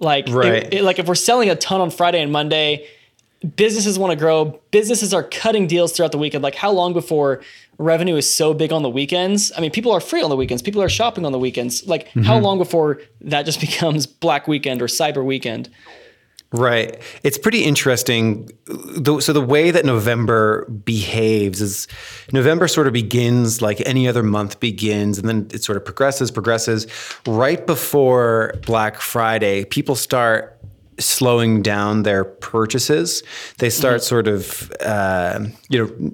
Like, 0.00 0.26
right. 0.28 0.54
it, 0.54 0.74
it, 0.74 0.82
like 0.82 0.98
if 0.98 1.06
we're 1.06 1.14
selling 1.14 1.50
a 1.50 1.54
ton 1.54 1.80
on 1.80 1.92
Friday 1.92 2.20
and 2.20 2.32
Monday, 2.32 2.88
businesses 3.56 3.98
want 3.98 4.10
to 4.12 4.16
grow. 4.16 4.60
Businesses 4.70 5.12
are 5.12 5.22
cutting 5.22 5.66
deals 5.66 5.92
throughout 5.92 6.12
the 6.12 6.18
weekend. 6.18 6.42
Like, 6.42 6.54
how 6.54 6.70
long 6.70 6.92
before 6.92 7.42
revenue 7.78 8.16
is 8.16 8.32
so 8.32 8.54
big 8.54 8.72
on 8.72 8.82
the 8.82 8.90
weekends? 8.90 9.52
I 9.56 9.60
mean, 9.60 9.70
people 9.70 9.92
are 9.92 10.00
free 10.00 10.22
on 10.22 10.30
the 10.30 10.36
weekends. 10.36 10.62
People 10.62 10.82
are 10.82 10.88
shopping 10.88 11.24
on 11.24 11.32
the 11.32 11.38
weekends. 11.38 11.86
Like, 11.86 12.08
mm-hmm. 12.08 12.22
how 12.22 12.38
long 12.38 12.58
before 12.58 13.00
that 13.20 13.44
just 13.44 13.60
becomes 13.60 14.06
Black 14.06 14.46
Weekend 14.46 14.82
or 14.82 14.86
Cyber 14.86 15.24
Weekend? 15.24 15.70
Right. 16.52 17.00
It's 17.22 17.38
pretty 17.38 17.64
interesting. 17.64 18.50
So 19.20 19.32
the 19.32 19.40
way 19.40 19.70
that 19.70 19.86
November 19.86 20.66
behaves 20.66 21.62
is 21.62 21.88
November 22.30 22.68
sort 22.68 22.86
of 22.86 22.92
begins 22.92 23.62
like 23.62 23.80
any 23.86 24.06
other 24.06 24.22
month 24.22 24.60
begins, 24.60 25.18
and 25.18 25.26
then 25.26 25.48
it 25.50 25.64
sort 25.64 25.78
of 25.78 25.84
progresses, 25.84 26.30
progresses. 26.30 26.86
Right 27.26 27.66
before 27.66 28.54
Black 28.66 29.00
Friday, 29.00 29.64
people 29.64 29.94
start 29.94 30.61
slowing 30.98 31.62
down 31.62 32.02
their 32.02 32.24
purchases. 32.24 33.22
They 33.58 33.70
start 33.70 34.00
mm-hmm. 34.00 34.08
sort 34.08 34.28
of, 34.28 34.72
uh, 34.80 35.46
you 35.68 35.84
know, 35.84 36.12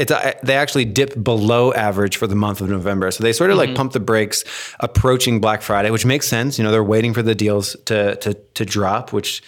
it's 0.00 0.10
uh, 0.10 0.32
they 0.42 0.56
actually 0.56 0.86
dip 0.86 1.22
below 1.22 1.72
average 1.74 2.16
for 2.16 2.26
the 2.26 2.34
month 2.34 2.60
of 2.60 2.68
November. 2.70 3.10
So 3.10 3.22
they 3.22 3.32
sort 3.32 3.50
of 3.50 3.58
mm-hmm. 3.58 3.68
like 3.68 3.76
pump 3.76 3.92
the 3.92 4.00
brakes 4.00 4.44
approaching 4.80 5.40
Black 5.40 5.62
Friday, 5.62 5.90
which 5.90 6.06
makes 6.06 6.26
sense. 6.26 6.58
You 6.58 6.64
know, 6.64 6.70
they're 6.70 6.82
waiting 6.82 7.12
for 7.12 7.22
the 7.22 7.34
deals 7.34 7.76
to 7.86 8.16
to 8.16 8.34
to 8.34 8.64
drop, 8.64 9.12
which 9.12 9.42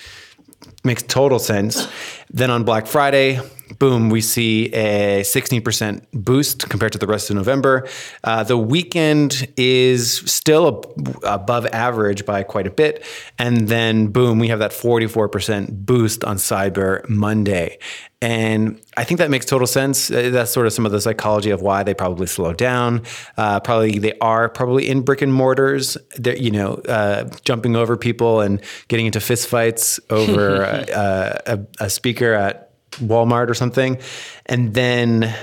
makes 0.84 1.02
total 1.02 1.38
sense. 1.38 1.88
Then 2.30 2.50
on 2.50 2.64
Black 2.64 2.86
Friday, 2.86 3.40
boom, 3.78 4.10
we 4.10 4.20
see 4.20 4.66
a 4.72 5.22
16% 5.22 6.04
boost 6.12 6.68
compared 6.68 6.92
to 6.92 6.98
the 6.98 7.06
rest 7.06 7.30
of 7.30 7.36
November. 7.36 7.88
Uh, 8.24 8.42
the 8.42 8.56
weekend 8.56 9.48
is 9.56 10.18
still 10.30 10.94
above 11.22 11.66
average 11.66 12.24
by 12.24 12.42
quite 12.42 12.66
a 12.66 12.70
bit. 12.70 13.04
And 13.38 13.68
then, 13.68 14.08
boom, 14.08 14.38
we 14.38 14.48
have 14.48 14.58
that 14.58 14.72
44% 14.72 15.84
boost 15.84 16.24
on 16.24 16.36
Cyber 16.36 17.08
Monday. 17.08 17.78
And 18.20 18.80
I 18.96 19.04
think 19.04 19.18
that 19.18 19.30
makes 19.30 19.46
total 19.46 19.66
sense. 19.66 20.10
Uh, 20.10 20.30
that's 20.30 20.50
sort 20.50 20.66
of 20.66 20.72
some 20.72 20.84
of 20.84 20.90
the 20.90 21.00
psychology 21.00 21.50
of 21.50 21.62
why 21.62 21.84
they 21.84 21.94
probably 21.94 22.26
slow 22.26 22.52
down. 22.52 23.02
Uh, 23.36 23.60
probably 23.60 23.98
they 23.98 24.14
are 24.20 24.48
probably 24.48 24.88
in 24.88 25.02
brick 25.02 25.22
and 25.22 25.32
mortars. 25.32 25.96
They're, 26.16 26.36
you 26.36 26.50
know, 26.50 26.74
uh, 26.88 27.30
jumping 27.44 27.76
over 27.76 27.96
people 27.96 28.40
and 28.40 28.60
getting 28.88 29.06
into 29.06 29.20
fistfights 29.20 30.00
over 30.10 30.64
uh, 30.94 31.38
a, 31.46 31.60
a 31.78 31.90
speaker 31.90 32.32
at 32.32 32.67
Walmart 32.98 33.48
or 33.48 33.54
something. 33.54 33.98
And 34.46 34.74
then, 34.74 35.34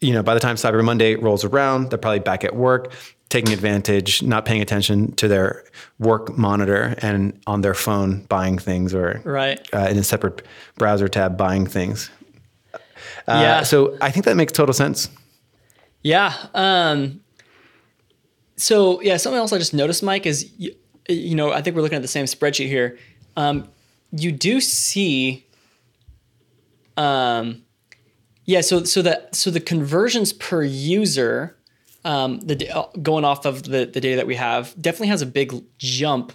you 0.00 0.12
know, 0.12 0.22
by 0.22 0.34
the 0.34 0.40
time 0.40 0.56
Cyber 0.56 0.84
Monday 0.84 1.14
rolls 1.14 1.44
around, 1.44 1.90
they're 1.90 1.98
probably 1.98 2.20
back 2.20 2.44
at 2.44 2.56
work, 2.56 2.92
taking 3.28 3.52
advantage, 3.52 4.22
not 4.22 4.44
paying 4.44 4.60
attention 4.60 5.12
to 5.16 5.28
their 5.28 5.64
work 5.98 6.36
monitor 6.36 6.94
and 6.98 7.40
on 7.46 7.60
their 7.62 7.74
phone 7.74 8.24
buying 8.24 8.58
things 8.58 8.94
or 8.94 9.20
right. 9.24 9.66
Uh, 9.72 9.88
in 9.90 9.98
a 9.98 10.04
separate 10.04 10.42
browser 10.76 11.08
tab 11.08 11.36
buying 11.36 11.66
things. 11.66 12.10
Uh, 13.26 13.40
yeah. 13.40 13.62
So 13.62 13.96
I 14.00 14.10
think 14.10 14.24
that 14.26 14.36
makes 14.36 14.52
total 14.52 14.72
sense. 14.72 15.08
Yeah. 16.02 16.34
Um, 16.54 17.20
so 18.56 19.00
yeah, 19.00 19.16
something 19.16 19.38
else 19.38 19.52
I 19.52 19.58
just 19.58 19.74
noticed, 19.74 20.02
Mike, 20.02 20.26
is 20.26 20.50
you, 20.58 20.74
you 21.08 21.34
know 21.34 21.52
I 21.52 21.62
think 21.62 21.76
we're 21.76 21.82
looking 21.82 21.96
at 21.96 22.02
the 22.02 22.08
same 22.08 22.26
spreadsheet 22.26 22.68
here. 22.68 22.98
Um, 23.36 23.68
you 24.12 24.30
do 24.30 24.60
see 24.60 25.46
um, 27.02 27.64
yeah, 28.44 28.60
so 28.60 28.84
so 28.84 29.02
that 29.02 29.34
so 29.34 29.50
the 29.50 29.60
conversions 29.60 30.32
per 30.32 30.62
user, 30.62 31.56
um, 32.04 32.38
the 32.40 32.70
uh, 32.70 32.86
going 33.02 33.24
off 33.24 33.44
of 33.44 33.64
the 33.64 33.86
the 33.86 34.00
data 34.00 34.16
that 34.16 34.26
we 34.28 34.36
have, 34.36 34.72
definitely 34.80 35.08
has 35.08 35.20
a 35.20 35.26
big 35.26 35.52
jump 35.78 36.32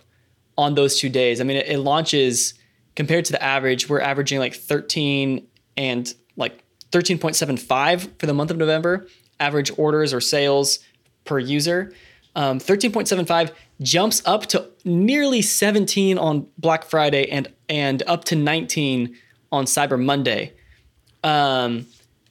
on 0.57 0.75
those 0.75 0.99
two 0.99 1.07
days. 1.07 1.39
I 1.39 1.45
mean, 1.45 1.55
it, 1.55 1.67
it 1.67 1.79
launches 1.79 2.53
compared 2.95 3.23
to 3.25 3.31
the 3.31 3.41
average. 3.41 3.87
We're 3.87 4.01
averaging 4.01 4.39
like 4.39 4.55
13 4.55 5.47
and 5.77 6.13
like 6.35 6.63
13.75 6.91 8.19
for 8.19 8.25
the 8.25 8.33
month 8.33 8.51
of 8.51 8.57
November. 8.57 9.07
Average 9.39 9.71
orders 9.77 10.13
or 10.13 10.19
sales 10.19 10.79
per 11.23 11.39
user. 11.39 11.93
Um, 12.35 12.59
13.75 12.59 13.53
jumps 13.81 14.21
up 14.25 14.47
to 14.47 14.69
nearly 14.83 15.41
17 15.41 16.17
on 16.17 16.47
Black 16.57 16.83
Friday 16.83 17.29
and 17.29 17.53
and 17.69 18.03
up 18.05 18.25
to 18.25 18.35
19 18.35 19.15
on 19.51 19.65
Cyber 19.65 20.03
Monday. 20.03 20.53
Um, 21.23 21.87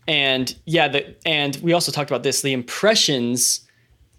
and 0.09 0.55
yeah, 0.65 0.89
the, 0.89 1.15
and 1.27 1.57
we 1.57 1.73
also 1.73 1.91
talked 1.91 2.11
about 2.11 2.23
this. 2.23 2.43
The 2.43 2.53
impressions 2.53 3.67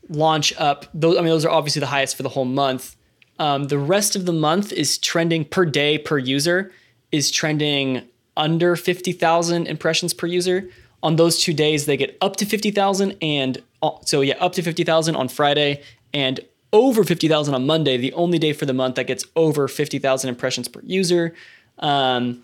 launch 0.09 0.53
up. 0.57 0.85
Those 0.93 1.17
I 1.17 1.21
mean, 1.21 1.29
those 1.29 1.45
are 1.45 1.51
obviously 1.51 1.79
the 1.79 1.87
highest 1.87 2.15
for 2.15 2.23
the 2.23 2.29
whole 2.29 2.45
month. 2.45 2.95
Um, 3.39 3.65
the 3.65 3.77
rest 3.77 4.15
of 4.15 4.25
the 4.25 4.33
month 4.33 4.71
is 4.71 4.97
trending 4.97 5.45
per 5.45 5.65
day 5.65 5.97
per 5.97 6.17
user 6.17 6.71
is 7.11 7.31
trending 7.31 8.03
under 8.35 8.75
50,000 8.75 9.67
impressions 9.67 10.13
per 10.13 10.27
user. 10.27 10.69
On 11.03 11.15
those 11.15 11.41
two 11.41 11.53
days, 11.53 11.85
they 11.85 11.97
get 11.97 12.17
up 12.21 12.35
to 12.37 12.45
50,000 12.45 13.15
and 13.21 13.61
uh, 13.81 13.91
so 14.05 14.21
yeah, 14.21 14.35
up 14.39 14.53
to 14.53 14.61
50,000 14.61 15.15
on 15.15 15.27
Friday 15.27 15.83
and 16.13 16.39
over 16.73 17.03
50,000 17.03 17.53
on 17.53 17.65
Monday, 17.65 17.97
the 17.97 18.13
only 18.13 18.39
day 18.39 18.53
for 18.53 18.65
the 18.65 18.73
month 18.73 18.95
that 18.95 19.07
gets 19.07 19.25
over 19.35 19.67
50,000 19.67 20.27
impressions 20.27 20.67
per 20.67 20.81
user. 20.83 21.33
Um, 21.79 22.43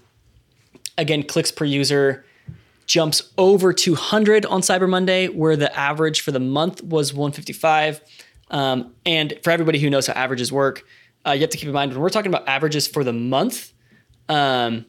again, 0.98 1.24
clicks 1.24 1.52
per 1.52 1.66
user 1.66 2.26
jumps 2.86 3.32
over 3.38 3.74
200 3.74 4.46
on 4.46 4.62
Cyber 4.62 4.90
Monday, 4.90 5.28
where 5.28 5.56
the 5.56 5.76
average 5.78 6.22
for 6.22 6.32
the 6.32 6.40
month 6.40 6.84
was 6.84 7.14
155. 7.14 8.02
Um, 8.52 8.94
and 9.06 9.34
for 9.44 9.52
everybody 9.52 9.80
who 9.80 9.90
knows 9.90 10.08
how 10.08 10.14
averages 10.14 10.52
work, 10.52 10.84
uh, 11.26 11.32
you 11.32 11.42
have 11.42 11.50
to 11.50 11.58
keep 11.58 11.68
in 11.68 11.74
mind 11.74 11.92
when 11.92 12.02
we're 12.02 12.10
talking 12.10 12.32
about 12.34 12.48
averages 12.48 12.88
for 12.88 13.04
the 13.04 13.14
month, 13.14 13.74
um, 14.30 14.86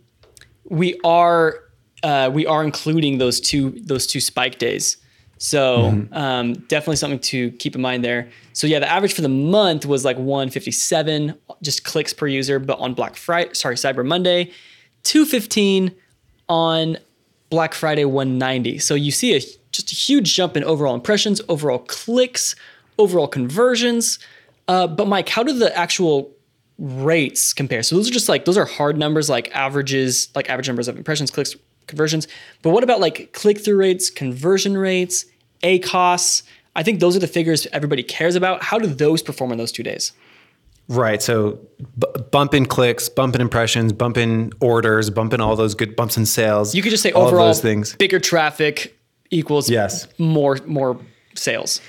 we 0.65 0.99
are 1.05 1.61
uh, 2.03 2.31
we 2.33 2.47
are 2.47 2.63
including 2.65 3.19
those 3.19 3.41
two 3.41 3.71
those 3.83 4.07
two 4.07 4.21
spike 4.21 4.59
days. 4.59 4.99
So 5.39 5.91
mm-hmm. 5.91 6.15
um, 6.15 6.53
definitely 6.55 6.97
something 6.97 7.19
to 7.19 7.51
keep 7.53 7.75
in 7.75 7.83
mind 7.83 8.05
there. 8.05 8.31
So 8.53 8.67
yeah, 8.67 8.79
the 8.79 8.91
average 8.91 9.15
for 9.15 9.23
the 9.23 9.29
month 9.29 9.85
was 9.85 10.05
like 10.05 10.17
157 10.17 11.35
just 11.63 11.85
clicks 11.85 12.13
per 12.13 12.27
user, 12.27 12.59
but 12.59 12.79
on 12.79 12.95
Black 12.95 13.17
Friday, 13.17 13.53
sorry, 13.53 13.75
Cyber 13.75 14.07
Monday, 14.07 14.53
215 15.05 15.93
on 16.49 16.99
Black 17.51 17.75
Friday 17.75 18.05
190. 18.05 18.79
So 18.79 18.95
you 18.95 19.11
see 19.11 19.37
a 19.37 19.41
just 19.71 19.93
a 19.93 19.95
huge 19.95 20.35
jump 20.35 20.57
in 20.57 20.65
overall 20.65 20.95
impressions, 20.95 21.41
overall 21.49 21.81
clicks, 21.81 22.55
overall 22.99 23.27
conversions. 23.27 24.19
Uh, 24.69 24.87
but 24.87 25.09
Mike, 25.09 25.29
how 25.29 25.43
do 25.43 25.53
the 25.53 25.77
actual 25.77 26.31
rates 26.79 27.53
compare? 27.53 27.83
So 27.83 27.97
those 27.97 28.09
are 28.09 28.13
just 28.13 28.29
like 28.29 28.45
those 28.45 28.57
are 28.57 28.65
hard 28.65 28.97
numbers, 28.97 29.29
like 29.29 29.55
averages, 29.55 30.29
like 30.35 30.49
average 30.49 30.69
numbers 30.69 30.89
of 30.89 30.97
impressions, 30.97 31.31
clicks, 31.31 31.57
conversions. 31.87 32.29
But 32.63 32.71
what 32.71 32.85
about 32.85 33.01
like 33.01 33.33
click 33.33 33.63
through 33.63 33.77
rates, 33.77 34.11
conversion 34.11 34.77
rates, 34.77 35.27
A 35.63 35.79
costs? 35.81 36.45
I 36.77 36.83
think 36.83 37.01
those 37.01 37.17
are 37.17 37.21
the 37.21 37.29
figures 37.29 37.67
everybody 37.73 38.03
cares 38.03 38.35
about. 38.35 38.63
How 38.63 38.79
do 38.79 38.87
those 38.87 39.23
perform 39.23 39.53
in 39.53 39.59
those 39.59 39.73
two 39.73 39.83
days? 39.83 40.13
Right. 40.89 41.23
So 41.23 41.59
b- 41.99 42.07
bump 42.31 42.55
in 42.55 42.67
clicks, 42.67 43.09
bump 43.09 43.35
in 43.35 43.41
impressions, 43.41 43.93
bump 43.93 44.17
in 44.17 44.53
orders, 44.61 45.11
bump 45.11 45.33
in 45.33 45.41
all 45.41 45.57
those 45.57 45.75
good 45.75 45.97
bumps 45.97 46.17
in 46.17 46.27
sales. 46.27 46.75
You 46.75 46.83
could 46.83 46.91
just 46.91 47.03
say 47.03 47.13
overall 47.13 47.47
those 47.47 47.61
things. 47.63 47.95
bigger 47.97 48.21
traffic 48.21 48.97
equals 49.31 49.71
yes. 49.71 50.07
more 50.19 50.59
more 50.67 50.99
sales. 51.35 51.81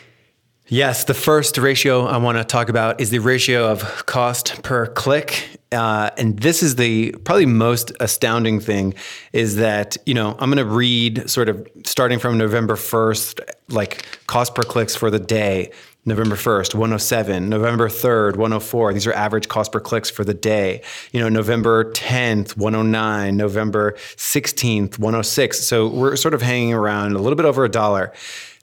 Yes, 0.68 1.04
the 1.04 1.14
first 1.14 1.58
ratio 1.60 2.06
I 2.06 2.18
want 2.18 2.40
to 2.40 2.44
talk 2.44 2.70
about 2.70 3.00
is 3.00 3.12
the 3.12 3.20
ratio 3.20 3.70
of 3.70 4.06
cost 4.08 4.64
per 4.64 4.88
click. 4.88 5.60
Uh, 5.76 6.10
and 6.18 6.40
this 6.40 6.64
is 6.64 6.76
the 6.76 7.12
probably 7.26 7.46
most 7.46 7.92
astounding 8.00 8.62
thing 8.62 8.94
is 9.34 9.58
that, 9.58 9.98
you 10.06 10.14
know, 10.14 10.32
I'm 10.40 10.50
going 10.50 10.66
to 10.66 10.66
read 10.66 11.30
sort 11.30 11.50
of 11.50 11.68
starting 11.86 12.18
from 12.18 12.38
November 12.38 12.76
1st, 12.76 13.42
like 13.70 14.06
cost 14.28 14.56
per 14.56 14.64
clicks 14.64 14.96
for 14.96 15.12
the 15.12 15.20
day. 15.20 15.72
November 16.08 16.36
1st, 16.36 16.76
107, 16.76 17.50
November 17.50 17.90
3rd, 17.90 18.34
104. 18.34 18.94
These 18.94 19.08
are 19.08 19.14
average 19.14 19.48
cost 19.48 19.72
per 19.72 19.80
clicks 19.80 20.08
for 20.08 20.24
the 20.24 20.36
day. 20.36 20.84
You 21.12 21.20
know, 21.20 21.30
November 21.30 21.92
10th, 21.94 22.56
109, 22.56 23.36
November 23.36 23.94
16th, 24.16 25.00
106. 25.00 25.66
So 25.66 25.88
we're 25.88 26.16
sort 26.16 26.36
of 26.36 26.44
hanging 26.44 26.76
around 26.76 27.14
a 27.16 27.20
little 27.20 27.36
bit 27.36 27.48
over 27.48 27.66
a 27.66 27.70
dollar. 27.70 28.14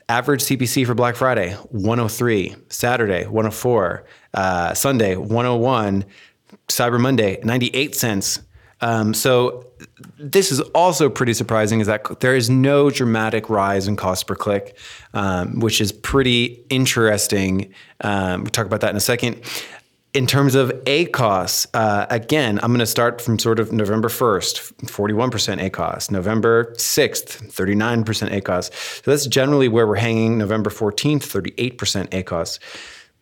Average 0.08 0.42
CPC 0.44 0.86
for 0.86 0.94
Black 0.94 1.16
Friday, 1.16 1.54
103, 1.70 2.54
Saturday, 2.68 3.24
104, 3.24 4.04
uh, 4.34 4.74
Sunday, 4.74 5.16
101, 5.16 6.04
Cyber 6.72 7.00
Monday, 7.00 7.38
98 7.42 7.94
cents. 7.94 8.40
Um, 8.80 9.14
so 9.14 9.64
this 10.18 10.50
is 10.50 10.60
also 10.74 11.08
pretty 11.08 11.34
surprising 11.34 11.80
is 11.80 11.86
that 11.86 12.20
there 12.20 12.34
is 12.34 12.50
no 12.50 12.90
dramatic 12.90 13.48
rise 13.48 13.86
in 13.86 13.96
cost 13.96 14.26
per 14.26 14.34
click, 14.34 14.76
um, 15.14 15.60
which 15.60 15.80
is 15.80 15.92
pretty 15.92 16.64
interesting. 16.68 17.72
Um, 18.00 18.42
we'll 18.42 18.50
talk 18.50 18.66
about 18.66 18.80
that 18.80 18.90
in 18.90 18.96
a 18.96 19.00
second. 19.00 19.40
In 20.14 20.26
terms 20.26 20.54
of 20.54 20.70
ACOS, 20.84 21.66
uh, 21.72 22.06
again, 22.10 22.58
I'm 22.62 22.70
going 22.70 22.80
to 22.80 22.86
start 22.86 23.20
from 23.22 23.38
sort 23.38 23.58
of 23.58 23.72
November 23.72 24.08
1st, 24.08 24.74
41% 24.84 25.70
ACOS, 25.70 26.10
November 26.10 26.74
6th, 26.76 27.50
39% 27.50 28.04
ACOS. 28.30 29.02
So 29.04 29.10
that's 29.10 29.26
generally 29.26 29.68
where 29.68 29.86
we're 29.86 29.94
hanging. 29.94 30.36
November 30.36 30.68
14th, 30.68 31.22
38% 31.22 32.10
ACOS. 32.10 32.58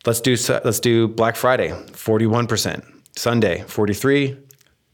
Let's 0.05 0.19
do 0.19 0.35
let's 0.65 0.79
do 0.79 1.07
Black 1.07 1.35
Friday, 1.35 1.69
41%. 1.69 3.00
Sunday, 3.15 3.63
43, 3.67 4.37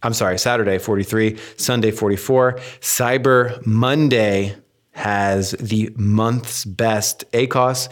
I'm 0.03 0.13
sorry, 0.13 0.38
Saturday 0.38 0.77
43, 0.77 1.38
Sunday 1.57 1.91
44. 1.91 2.53
Cyber 2.81 3.65
Monday 3.65 4.55
has 4.91 5.51
the 5.51 5.91
month's 5.95 6.65
best 6.65 7.29
ACOS 7.31 7.89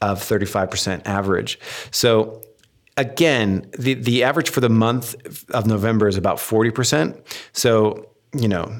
of 0.00 0.20
35% 0.20 1.06
average. 1.06 1.58
So 1.90 2.42
again, 2.96 3.70
the 3.78 3.94
the 3.94 4.22
average 4.24 4.50
for 4.50 4.60
the 4.60 4.68
month 4.68 5.14
of 5.50 5.66
November 5.66 6.08
is 6.08 6.16
about 6.16 6.40
forty 6.40 6.70
percent. 6.70 7.16
So 7.52 8.11
you 8.34 8.48
know, 8.48 8.72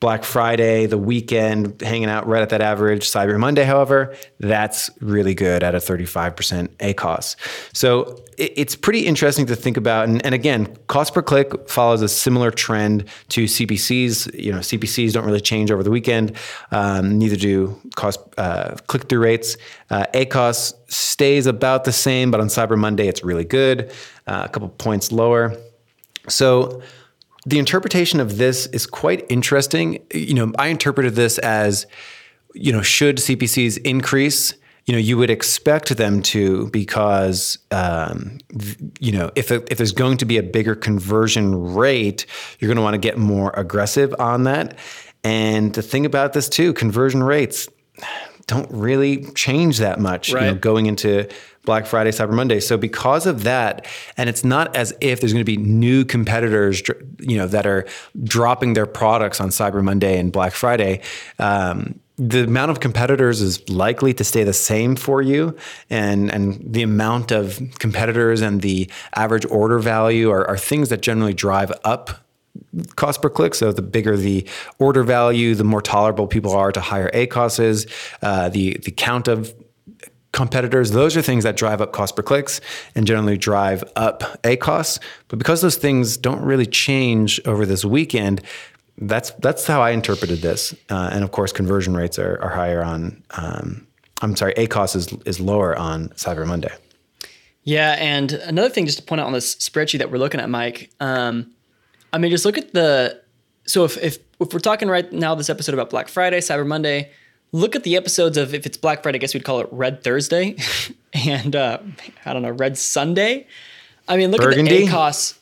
Black 0.00 0.24
Friday, 0.24 0.86
the 0.86 0.98
weekend, 0.98 1.80
hanging 1.82 2.08
out 2.08 2.26
right 2.26 2.42
at 2.42 2.50
that 2.50 2.60
average. 2.60 3.10
Cyber 3.10 3.38
Monday, 3.38 3.64
however, 3.64 4.14
that's 4.40 4.90
really 5.00 5.34
good 5.34 5.62
at 5.62 5.74
a 5.74 5.78
35% 5.78 6.68
ACOS. 6.76 7.36
So 7.74 8.22
it's 8.38 8.76
pretty 8.76 9.06
interesting 9.06 9.46
to 9.46 9.56
think 9.56 9.76
about. 9.76 10.08
And, 10.08 10.24
and, 10.24 10.34
again, 10.34 10.76
cost 10.88 11.14
per 11.14 11.22
click 11.22 11.68
follows 11.68 12.02
a 12.02 12.08
similar 12.08 12.50
trend 12.50 13.06
to 13.30 13.44
CPCs. 13.44 14.38
You 14.38 14.52
know, 14.52 14.58
CPCs 14.58 15.12
don't 15.12 15.24
really 15.24 15.40
change 15.40 15.70
over 15.70 15.82
the 15.82 15.90
weekend. 15.90 16.36
Um, 16.70 17.18
neither 17.18 17.36
do 17.36 17.78
cost 17.96 18.20
uh, 18.36 18.76
click 18.86 19.08
through 19.08 19.20
rates. 19.20 19.56
Uh, 19.90 20.04
ACOS 20.14 20.74
stays 20.88 21.46
about 21.46 21.84
the 21.84 21.92
same, 21.92 22.30
but 22.30 22.40
on 22.40 22.48
Cyber 22.48 22.78
Monday, 22.78 23.08
it's 23.08 23.24
really 23.24 23.44
good, 23.44 23.90
uh, 24.26 24.42
a 24.44 24.48
couple 24.48 24.68
points 24.68 25.12
lower. 25.12 25.56
So 26.28 26.82
the 27.46 27.60
interpretation 27.60 28.18
of 28.18 28.38
this 28.38 28.66
is 28.66 28.86
quite 28.86 29.24
interesting. 29.30 30.04
You 30.12 30.34
know, 30.34 30.52
I 30.58 30.66
interpreted 30.66 31.14
this 31.14 31.38
as, 31.38 31.86
you 32.54 32.72
know, 32.72 32.82
should 32.82 33.18
CPCs 33.18 33.78
increase? 33.78 34.52
You 34.86 34.92
know, 34.92 34.98
you 34.98 35.16
would 35.16 35.30
expect 35.30 35.96
them 35.96 36.22
to 36.22 36.68
because, 36.70 37.58
um, 37.70 38.38
you 39.00 39.12
know, 39.12 39.30
if, 39.36 39.50
if 39.50 39.78
there's 39.78 39.92
going 39.92 40.16
to 40.18 40.24
be 40.24 40.38
a 40.38 40.42
bigger 40.42 40.74
conversion 40.74 41.74
rate, 41.74 42.26
you're 42.58 42.68
going 42.68 42.76
to 42.76 42.82
want 42.82 42.94
to 42.94 42.98
get 42.98 43.16
more 43.16 43.52
aggressive 43.56 44.14
on 44.18 44.44
that. 44.44 44.76
And 45.24 45.72
the 45.74 45.82
thing 45.82 46.04
about 46.04 46.32
this 46.32 46.48
too, 46.48 46.72
conversion 46.72 47.22
rates 47.22 47.68
don't 48.46 48.70
really 48.70 49.24
change 49.32 49.78
that 49.78 49.98
much 49.98 50.32
right. 50.32 50.44
you 50.44 50.52
know, 50.52 50.54
going 50.54 50.86
into 50.86 51.28
Black 51.64 51.84
Friday, 51.84 52.10
Cyber 52.10 52.32
Monday. 52.32 52.60
So 52.60 52.76
because 52.76 53.26
of 53.26 53.42
that, 53.42 53.86
and 54.16 54.28
it's 54.28 54.44
not 54.44 54.74
as 54.76 54.94
if 55.00 55.20
there's 55.20 55.32
going 55.32 55.44
to 55.44 55.44
be 55.44 55.56
new 55.56 56.04
competitors, 56.04 56.80
you 57.18 57.36
know, 57.36 57.48
that 57.48 57.66
are 57.66 57.86
dropping 58.22 58.74
their 58.74 58.86
products 58.86 59.40
on 59.40 59.48
Cyber 59.48 59.82
Monday 59.82 60.18
and 60.18 60.32
Black 60.32 60.52
Friday. 60.52 61.02
Um, 61.38 61.98
the 62.18 62.44
amount 62.44 62.70
of 62.70 62.80
competitors 62.80 63.42
is 63.42 63.68
likely 63.68 64.14
to 64.14 64.24
stay 64.24 64.42
the 64.42 64.54
same 64.54 64.96
for 64.96 65.20
you 65.20 65.54
and 65.90 66.32
and 66.32 66.58
the 66.72 66.82
amount 66.82 67.30
of 67.30 67.60
competitors 67.78 68.40
and 68.40 68.62
the 68.62 68.90
average 69.14 69.44
order 69.50 69.78
value 69.78 70.30
are, 70.30 70.46
are 70.48 70.56
things 70.56 70.88
that 70.88 71.02
generally 71.02 71.34
drive 71.34 71.70
up 71.84 72.25
cost 72.96 73.22
per 73.22 73.30
click. 73.30 73.54
So 73.54 73.72
the 73.72 73.82
bigger 73.82 74.16
the 74.16 74.46
order 74.78 75.02
value, 75.02 75.54
the 75.54 75.64
more 75.64 75.82
tolerable 75.82 76.26
people 76.26 76.52
are 76.52 76.72
to 76.72 76.80
higher 76.80 77.10
ACOS 77.10 77.60
is. 77.60 77.86
Uh, 78.22 78.48
the 78.48 78.78
the 78.84 78.90
count 78.90 79.28
of 79.28 79.54
competitors, 80.32 80.90
those 80.90 81.16
are 81.16 81.22
things 81.22 81.44
that 81.44 81.56
drive 81.56 81.80
up 81.80 81.92
cost 81.92 82.14
per 82.14 82.22
clicks 82.22 82.60
and 82.94 83.06
generally 83.06 83.38
drive 83.38 83.82
up 83.96 84.20
ACOS. 84.42 85.00
But 85.28 85.38
because 85.38 85.62
those 85.62 85.76
things 85.76 86.16
don't 86.16 86.42
really 86.42 86.66
change 86.66 87.40
over 87.46 87.64
this 87.64 87.84
weekend, 87.84 88.42
that's 88.98 89.30
that's 89.38 89.66
how 89.66 89.80
I 89.80 89.90
interpreted 89.90 90.40
this. 90.40 90.74
Uh, 90.90 91.10
and 91.12 91.24
of 91.24 91.32
course, 91.32 91.52
conversion 91.52 91.96
rates 91.96 92.18
are, 92.18 92.40
are 92.42 92.50
higher 92.50 92.82
on. 92.82 93.22
Um, 93.30 93.86
I'm 94.22 94.36
sorry, 94.36 94.54
ACOS 94.54 94.96
is 94.96 95.12
is 95.24 95.40
lower 95.40 95.76
on 95.76 96.08
Cyber 96.10 96.46
Monday. 96.46 96.72
Yeah, 97.64 97.96
and 97.98 98.32
another 98.32 98.68
thing 98.68 98.86
just 98.86 98.98
to 98.98 99.04
point 99.04 99.20
out 99.20 99.26
on 99.26 99.32
this 99.32 99.56
spreadsheet 99.56 99.98
that 99.98 100.10
we're 100.10 100.18
looking 100.18 100.40
at, 100.40 100.48
Mike. 100.48 100.90
Um, 101.00 101.52
I 102.12 102.18
mean, 102.18 102.30
just 102.30 102.44
look 102.44 102.58
at 102.58 102.72
the. 102.72 103.20
So 103.66 103.84
if 103.84 103.96
if 103.98 104.18
if 104.40 104.52
we're 104.52 104.60
talking 104.60 104.88
right 104.88 105.10
now, 105.12 105.34
this 105.34 105.50
episode 105.50 105.74
about 105.74 105.90
Black 105.90 106.08
Friday, 106.08 106.38
Cyber 106.38 106.66
Monday, 106.66 107.10
look 107.52 107.74
at 107.74 107.82
the 107.84 107.96
episodes 107.96 108.36
of 108.36 108.54
if 108.54 108.66
it's 108.66 108.76
Black 108.76 109.02
Friday, 109.02 109.18
I 109.18 109.20
guess 109.20 109.34
we'd 109.34 109.44
call 109.44 109.60
it 109.60 109.68
Red 109.72 110.04
Thursday, 110.04 110.56
and 111.12 111.54
uh, 111.56 111.78
I 112.24 112.32
don't 112.32 112.42
know 112.42 112.50
Red 112.50 112.78
Sunday. 112.78 113.46
I 114.08 114.16
mean, 114.16 114.30
look 114.30 114.40
Burgundy? 114.40 114.84
at 114.84 114.86
the 114.86 114.92
ACOS. 114.92 115.38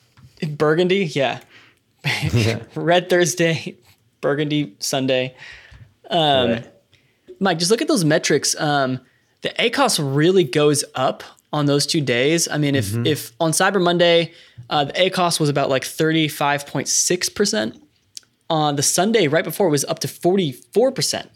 Burgundy, 0.57 1.05
yeah. 1.07 1.41
yeah. 2.33 2.61
Red 2.75 3.09
Thursday, 3.11 3.77
Burgundy 4.21 4.75
Sunday. 4.79 5.35
Um, 6.11 6.51
right. 6.51 6.71
Mike, 7.41 7.59
just 7.59 7.71
look 7.71 7.83
at 7.83 7.89
those 7.89 8.05
metrics. 8.05 8.59
Um, 8.59 9.01
the 9.43 9.51
ACOS 9.51 10.01
really 10.03 10.45
goes 10.45 10.85
up 10.95 11.23
on 11.55 11.67
those 11.67 11.87
two 11.87 12.01
days. 12.01 12.49
I 12.49 12.59
mean, 12.59 12.75
if 12.75 12.87
mm-hmm. 12.87 13.07
if 13.07 13.33
on 13.41 13.53
Cyber 13.53 13.81
Monday, 13.81 14.33
uh, 14.69 14.85
the 14.85 14.93
ACOS 14.93 15.39
was 15.39 15.49
about 15.49 15.71
like 15.71 15.85
thirty 15.85 16.29
five 16.29 16.67
point 16.67 16.89
six 16.89 17.31
percent. 17.31 17.81
On 18.51 18.77
the 18.77 18.83
Sunday 18.83 19.29
right 19.29 19.45
before, 19.45 19.69
it 19.69 19.71
was 19.71 19.85
up 19.85 20.01
to 20.01 20.09
forty 20.09 20.53
four 20.53 20.91
percent. 20.91 21.31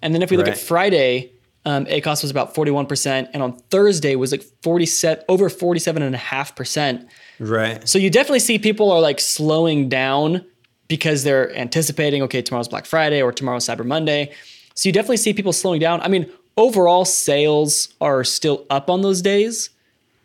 And 0.00 0.14
then 0.14 0.22
if 0.22 0.30
we 0.30 0.36
look 0.36 0.46
right. 0.46 0.54
at 0.54 0.60
Friday, 0.60 1.32
um, 1.64 1.86
ACOS 1.86 2.22
was 2.22 2.30
about 2.30 2.54
41%. 2.54 3.30
And 3.32 3.42
on 3.42 3.56
Thursday 3.70 4.16
was 4.16 4.32
like 4.32 4.42
47, 4.62 5.24
over 5.30 5.48
47.5%. 5.48 7.08
Right. 7.40 7.88
So 7.88 7.98
you 7.98 8.10
definitely 8.10 8.40
see 8.40 8.58
people 8.58 8.92
are 8.92 9.00
like 9.00 9.18
slowing 9.18 9.88
down 9.88 10.44
because 10.88 11.24
they're 11.24 11.56
anticipating, 11.56 12.20
okay, 12.24 12.42
tomorrow's 12.42 12.68
Black 12.68 12.84
Friday 12.84 13.22
or 13.22 13.32
tomorrow's 13.32 13.64
Cyber 13.64 13.86
Monday. 13.86 14.34
So 14.74 14.90
you 14.90 14.92
definitely 14.92 15.16
see 15.16 15.32
people 15.32 15.54
slowing 15.54 15.80
down. 15.80 16.02
I 16.02 16.08
mean, 16.08 16.30
overall 16.56 17.04
sales 17.04 17.94
are 18.00 18.24
still 18.24 18.66
up 18.70 18.90
on 18.90 19.02
those 19.02 19.22
days. 19.22 19.70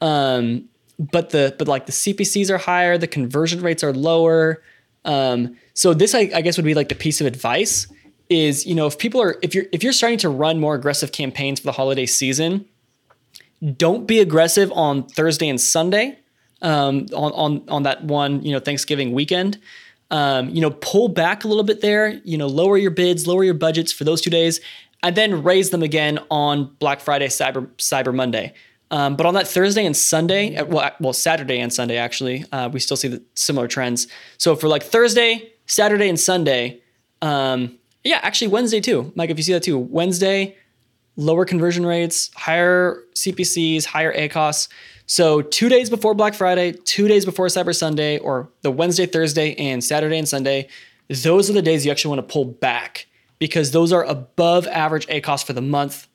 Um, 0.01 0.69
but 0.99 1.29
the 1.29 1.55
but 1.57 1.67
like 1.67 1.85
the 1.85 1.91
CPCs 1.91 2.49
are 2.49 2.57
higher, 2.57 2.97
the 2.97 3.07
conversion 3.07 3.61
rates 3.61 3.83
are 3.83 3.93
lower. 3.93 4.61
Um, 5.05 5.57
so 5.73 5.93
this 5.93 6.13
I, 6.13 6.29
I 6.33 6.41
guess 6.41 6.57
would 6.57 6.65
be 6.65 6.73
like 6.73 6.89
the 6.89 6.95
piece 6.95 7.21
of 7.21 7.27
advice 7.27 7.87
is 8.29 8.65
you 8.65 8.75
know 8.75 8.85
if 8.85 8.97
people 8.97 9.21
are 9.21 9.37
if 9.41 9.55
you're 9.55 9.65
if 9.71 9.83
you're 9.83 9.93
starting 9.93 10.19
to 10.19 10.29
run 10.29 10.59
more 10.59 10.75
aggressive 10.75 11.11
campaigns 11.11 11.59
for 11.59 11.65
the 11.65 11.71
holiday 11.71 12.05
season 12.05 12.65
don't 13.75 14.05
be 14.05 14.19
aggressive 14.19 14.71
on 14.73 15.03
thursday 15.03 15.49
and 15.49 15.59
sunday 15.59 16.17
um, 16.61 17.07
on, 17.15 17.31
on 17.31 17.69
on 17.69 17.83
that 17.83 18.03
one 18.03 18.43
you 18.43 18.51
know 18.51 18.59
thanksgiving 18.59 19.13
weekend 19.13 19.57
um, 20.11 20.49
you 20.49 20.61
know 20.61 20.69
pull 20.69 21.07
back 21.07 21.43
a 21.43 21.47
little 21.47 21.63
bit 21.63 21.81
there 21.81 22.09
you 22.23 22.37
know 22.37 22.47
lower 22.47 22.77
your 22.77 22.91
bids 22.91 23.25
lower 23.25 23.43
your 23.43 23.55
budgets 23.55 23.91
for 23.91 24.03
those 24.03 24.21
two 24.21 24.29
days 24.29 24.61
and 25.03 25.15
then 25.15 25.43
raise 25.43 25.69
them 25.69 25.83
again 25.83 26.19
on 26.29 26.65
black 26.79 26.99
friday 26.99 27.27
cyber 27.27 27.67
cyber 27.77 28.13
monday 28.13 28.53
um, 28.91 29.15
but 29.15 29.25
on 29.25 29.35
that 29.35 29.47
Thursday 29.47 29.85
and 29.85 29.95
Sunday, 29.95 30.55
uh, 30.55 30.65
well, 30.65 30.91
well, 30.99 31.13
Saturday 31.13 31.59
and 31.59 31.71
Sunday 31.71 31.97
actually, 31.97 32.43
uh, 32.51 32.69
we 32.69 32.79
still 32.79 32.97
see 32.97 33.07
the 33.07 33.23
similar 33.35 33.67
trends. 33.67 34.07
So 34.37 34.55
for 34.55 34.67
like 34.67 34.83
Thursday, 34.83 35.53
Saturday, 35.67 36.09
and 36.09 36.19
Sunday, 36.19 36.81
um, 37.21 37.77
yeah, 38.03 38.19
actually 38.23 38.47
Wednesday 38.47 38.81
too. 38.81 39.11
Mike, 39.15 39.29
if 39.29 39.37
you 39.37 39.43
see 39.43 39.53
that 39.53 39.63
too, 39.63 39.77
Wednesday, 39.77 40.55
lower 41.15 41.45
conversion 41.45 41.85
rates, 41.85 42.31
higher 42.35 43.03
CPCs, 43.13 43.85
higher 43.85 44.13
ACOS. 44.13 44.69
So 45.05 45.41
two 45.41 45.69
days 45.69 45.89
before 45.89 46.15
Black 46.15 46.33
Friday, 46.33 46.71
two 46.71 47.07
days 47.07 47.25
before 47.25 47.47
Cyber 47.47 47.75
Sunday, 47.75 48.17
or 48.19 48.49
the 48.61 48.71
Wednesday, 48.71 49.05
Thursday, 49.05 49.53
and 49.55 49.83
Saturday 49.83 50.17
and 50.17 50.27
Sunday, 50.27 50.67
those 51.09 51.49
are 51.49 51.53
the 51.53 51.61
days 51.61 51.85
you 51.85 51.91
actually 51.91 52.15
want 52.15 52.27
to 52.27 52.31
pull 52.31 52.45
back 52.45 53.07
because 53.39 53.71
those 53.71 53.91
are 53.91 54.03
above 54.03 54.67
average 54.67 55.07
ACOS 55.07 55.43
for 55.43 55.53
the 55.53 55.61
month. 55.61 56.07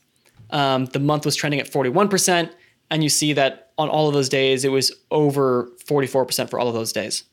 Um, 0.51 0.87
the 0.87 1.01
month 1.01 1.25
was 1.25 1.35
trending 1.35 1.59
at 1.61 1.67
41%, 1.67 2.51
and 2.91 3.03
you 3.03 3.09
see 3.09 3.33
that 3.33 3.73
on 3.77 3.89
all 3.89 4.07
of 4.09 4.15
those 4.15 4.29
days, 4.29 4.65
it 4.65 4.69
was 4.69 4.93
over 5.11 5.71
44% 5.85 6.49
for 6.49 6.59
all 6.59 6.69
of 6.69 6.75
those 6.75 6.93
days. 6.93 7.25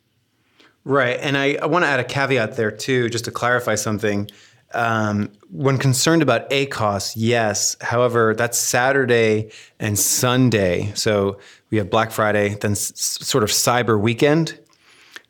Right. 0.83 1.19
And 1.21 1.37
I, 1.37 1.55
I 1.61 1.67
want 1.67 1.83
to 1.85 1.89
add 1.89 1.99
a 1.99 2.03
caveat 2.03 2.55
there 2.55 2.71
too, 2.71 3.09
just 3.09 3.25
to 3.25 3.31
clarify 3.31 3.75
something. 3.75 4.29
Um, 4.73 5.31
when 5.49 5.77
concerned 5.77 6.21
about 6.21 6.49
ACOS, 6.49 7.13
yes. 7.15 7.75
However, 7.81 8.33
that's 8.33 8.57
Saturday 8.57 9.51
and 9.79 9.99
Sunday. 9.99 10.91
So 10.95 11.39
we 11.69 11.77
have 11.77 11.89
Black 11.89 12.11
Friday, 12.11 12.55
then 12.55 12.71
s- 12.71 12.93
sort 12.95 13.43
of 13.43 13.49
Cyber 13.49 13.99
Weekend. 13.99 14.57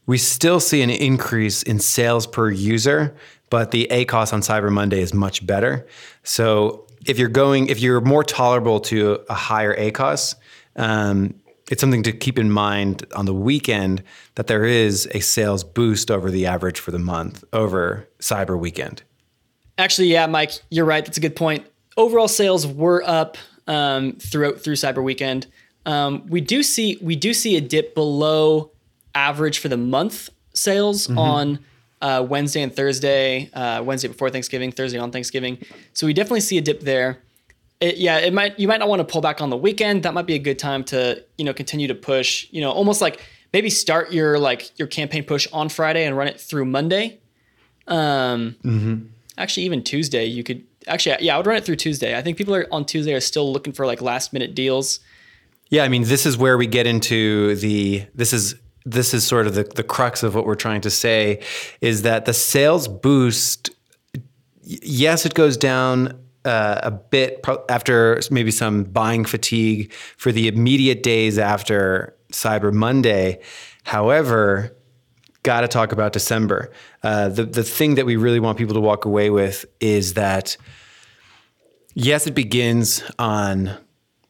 We 0.06 0.17
still 0.17 0.60
see 0.60 0.82
an 0.82 0.89
increase 0.89 1.63
in 1.63 1.80
sales 1.80 2.28
per 2.28 2.50
user, 2.50 3.15
but 3.51 3.69
the 3.69 3.87
ACOS 3.91 4.33
on 4.33 4.41
Cyber 4.41 4.71
Monday 4.71 5.01
is 5.01 5.13
much 5.13 5.45
better. 5.45 5.85
So 6.23 6.87
if 7.05 7.19
you're 7.19 7.29
going, 7.29 7.67
if 7.67 7.79
you're 7.79 8.01
more 8.01 8.23
tolerable 8.23 8.79
to 8.79 9.19
a 9.29 9.35
higher 9.35 9.75
ACOS, 9.75 10.35
um, 10.77 11.35
it's 11.69 11.81
something 11.81 12.01
to 12.03 12.13
keep 12.13 12.39
in 12.39 12.49
mind 12.49 13.05
on 13.13 13.25
the 13.25 13.33
weekend 13.33 14.03
that 14.35 14.47
there 14.47 14.65
is 14.65 15.07
a 15.13 15.19
sales 15.19 15.63
boost 15.63 16.09
over 16.09 16.31
the 16.31 16.45
average 16.47 16.79
for 16.79 16.91
the 16.91 16.99
month 16.99 17.43
over 17.53 18.07
Cyber 18.19 18.57
Weekend. 18.57 19.03
Actually, 19.77 20.07
yeah, 20.07 20.25
Mike, 20.27 20.53
you're 20.69 20.85
right. 20.85 21.05
That's 21.05 21.17
a 21.17 21.21
good 21.21 21.35
point. 21.35 21.65
Overall 21.97 22.27
sales 22.29 22.65
were 22.65 23.03
up 23.05 23.37
um, 23.67 24.13
throughout 24.13 24.61
through 24.61 24.75
Cyber 24.75 25.03
Weekend. 25.03 25.47
Um, 25.85 26.25
we 26.27 26.39
do 26.39 26.63
see 26.63 26.97
we 27.01 27.17
do 27.17 27.33
see 27.33 27.57
a 27.57 27.61
dip 27.61 27.95
below 27.95 28.71
average 29.13 29.59
for 29.59 29.67
the 29.67 29.77
month 29.77 30.29
sales 30.53 31.07
mm-hmm. 31.07 31.17
on 31.17 31.59
uh, 32.01 32.25
Wednesday 32.27 32.61
and 32.61 32.75
Thursday. 32.75 33.49
Uh, 33.53 33.81
Wednesday 33.83 34.07
before 34.07 34.29
Thanksgiving, 34.29 34.71
Thursday 34.71 34.99
on 34.99 35.11
Thanksgiving. 35.11 35.57
So 35.93 36.07
we 36.07 36.13
definitely 36.13 36.41
see 36.41 36.57
a 36.57 36.61
dip 36.61 36.81
there 36.81 37.21
it, 37.81 37.97
yeah, 37.97 38.19
it 38.19 38.31
might 38.31 38.57
you 38.59 38.67
might 38.67 38.77
not 38.77 38.87
want 38.87 38.99
to 38.99 39.03
pull 39.03 39.21
back 39.21 39.41
on 39.41 39.49
the 39.49 39.57
weekend. 39.57 40.03
That 40.03 40.13
might 40.13 40.27
be 40.27 40.35
a 40.35 40.39
good 40.39 40.59
time 40.59 40.83
to 40.85 41.23
you 41.37 41.43
know 41.43 41.53
continue 41.53 41.87
to 41.87 41.95
push. 41.95 42.47
You 42.51 42.61
know, 42.61 42.71
almost 42.71 43.01
like 43.01 43.25
maybe 43.51 43.69
start 43.69 44.13
your 44.13 44.37
like 44.39 44.77
your 44.79 44.87
campaign 44.87 45.23
push 45.23 45.47
on 45.51 45.67
Friday 45.67 46.05
and 46.05 46.15
run 46.15 46.27
it 46.27 46.39
through 46.39 46.65
Monday. 46.65 47.19
Um, 47.87 48.55
mm-hmm. 48.63 49.05
actually, 49.37 49.63
even 49.63 49.83
Tuesday 49.83 50.25
you 50.25 50.43
could 50.43 50.63
actually 50.87 51.17
yeah 51.21 51.33
I 51.33 51.37
would 51.37 51.47
run 51.47 51.57
it 51.57 51.65
through 51.65 51.77
Tuesday. 51.77 52.15
I 52.15 52.21
think 52.21 52.37
people 52.37 52.53
are 52.53 52.67
on 52.71 52.85
Tuesday 52.85 53.13
are 53.13 53.19
still 53.19 53.51
looking 53.51 53.73
for 53.73 53.87
like 53.87 53.99
last 53.99 54.31
minute 54.31 54.53
deals. 54.53 54.99
Yeah, 55.69 55.83
I 55.83 55.87
mean, 55.87 56.03
this 56.03 56.25
is 56.25 56.37
where 56.37 56.57
we 56.57 56.67
get 56.67 56.85
into 56.85 57.55
the 57.55 58.05
this 58.13 58.31
is 58.31 58.55
this 58.85 59.13
is 59.13 59.25
sort 59.25 59.47
of 59.47 59.55
the, 59.55 59.63
the 59.63 59.83
crux 59.83 60.23
of 60.23 60.35
what 60.35 60.45
we're 60.45 60.55
trying 60.55 60.81
to 60.81 60.89
say 60.89 61.41
is 61.81 62.01
that 62.01 62.25
the 62.25 62.33
sales 62.33 62.87
boost 62.87 63.69
yes, 64.63 65.25
it 65.25 65.33
goes 65.33 65.57
down 65.57 66.19
uh, 66.45 66.79
a 66.83 66.91
bit 66.91 67.43
pro- 67.43 67.63
after 67.69 68.19
maybe 68.31 68.51
some 68.51 68.83
buying 68.83 69.25
fatigue 69.25 69.91
for 70.17 70.31
the 70.31 70.47
immediate 70.47 71.03
days 71.03 71.37
after 71.37 72.15
Cyber 72.31 72.73
Monday. 72.73 73.41
However, 73.83 74.75
got 75.43 75.61
to 75.61 75.67
talk 75.67 75.91
about 75.91 76.13
December. 76.13 76.71
Uh, 77.03 77.29
the 77.29 77.45
the 77.45 77.63
thing 77.63 77.95
that 77.95 78.05
we 78.05 78.15
really 78.15 78.39
want 78.39 78.57
people 78.57 78.73
to 78.73 78.79
walk 78.79 79.05
away 79.05 79.29
with 79.29 79.65
is 79.79 80.13
that 80.15 80.57
yes, 81.93 82.27
it 82.27 82.35
begins 82.35 83.03
on 83.19 83.75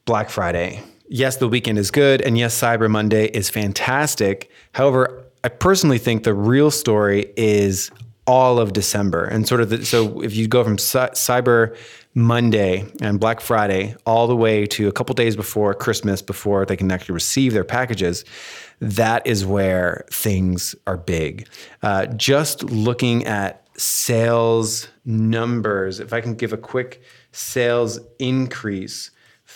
Black 0.06 0.30
Friday. 0.30 0.84
Yes, 1.14 1.36
the 1.36 1.50
weekend 1.50 1.78
is 1.78 1.92
good, 1.92 2.22
and 2.22 2.38
yes, 2.38 2.58
Cyber 2.58 2.90
Monday 2.90 3.26
is 3.26 3.50
fantastic. 3.50 4.50
However, 4.72 5.26
I 5.44 5.50
personally 5.50 5.98
think 5.98 6.24
the 6.24 6.34
real 6.34 6.72
story 6.72 7.34
is 7.36 7.92
all 8.26 8.60
of 8.60 8.72
December 8.72 9.26
and 9.26 9.46
sort 9.46 9.60
of 9.60 9.72
the, 9.72 9.86
so 9.86 10.22
if 10.22 10.34
you 10.34 10.48
go 10.48 10.64
from 10.64 10.78
Cyber 10.78 11.76
Monday 12.14 12.86
and 13.02 13.20
Black 13.20 13.42
Friday 13.42 13.94
all 14.06 14.26
the 14.26 14.38
way 14.38 14.66
to 14.68 14.88
a 14.88 14.94
couple 14.94 15.14
days 15.14 15.36
before 15.36 15.74
Christmas 15.74 16.22
before 16.22 16.66
they 16.66 16.78
can 16.78 16.90
actually 16.90 17.16
receive 17.16 17.52
their 17.52 17.66
packages, 17.66 18.24
that 18.80 19.28
is 19.28 19.46
where 19.46 20.06
things 20.12 20.76
are 20.88 20.96
big. 20.96 21.46
Uh, 21.84 22.06
just 22.06 22.64
looking 22.64 23.26
at 23.26 23.68
sales 23.78 24.88
numbers, 25.04 26.00
if 26.00 26.14
I 26.14 26.22
can 26.22 26.36
give 26.36 26.54
a 26.54 26.58
quick 26.58 27.02
sales 27.34 28.00
increase 28.18 29.12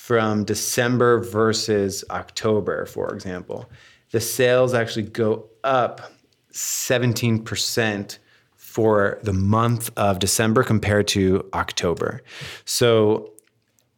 from 0.05 0.43
December 0.43 1.19
versus 1.19 2.03
October, 2.11 2.85
for 2.85 3.11
example, 3.11 3.67
the 4.11 4.19
sales 4.19 4.75
actually 4.75 5.01
go 5.01 5.49
up 5.63 6.11
17% 6.53 8.19
for 8.55 9.17
the 9.23 9.33
month 9.33 9.89
of 9.97 10.19
December 10.19 10.61
compared 10.61 11.07
to 11.07 11.49
October. 11.55 12.21
So 12.65 13.33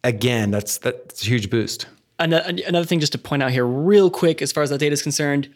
again, 0.02 0.50
that's 0.50 0.78
that's 0.78 1.24
a 1.24 1.26
huge 1.26 1.50
boost. 1.50 1.88
Another 2.20 2.86
thing 2.86 3.02
just 3.02 3.12
to 3.12 3.18
point 3.18 3.44
out 3.44 3.52
here 3.52 3.68
real 3.68 4.10
quick 4.10 4.42
as 4.42 4.54
far 4.54 4.64
as 4.64 4.70
that 4.70 4.78
data 4.78 4.94
is 4.94 5.04
concerned, 5.04 5.54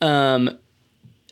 um, 0.00 0.58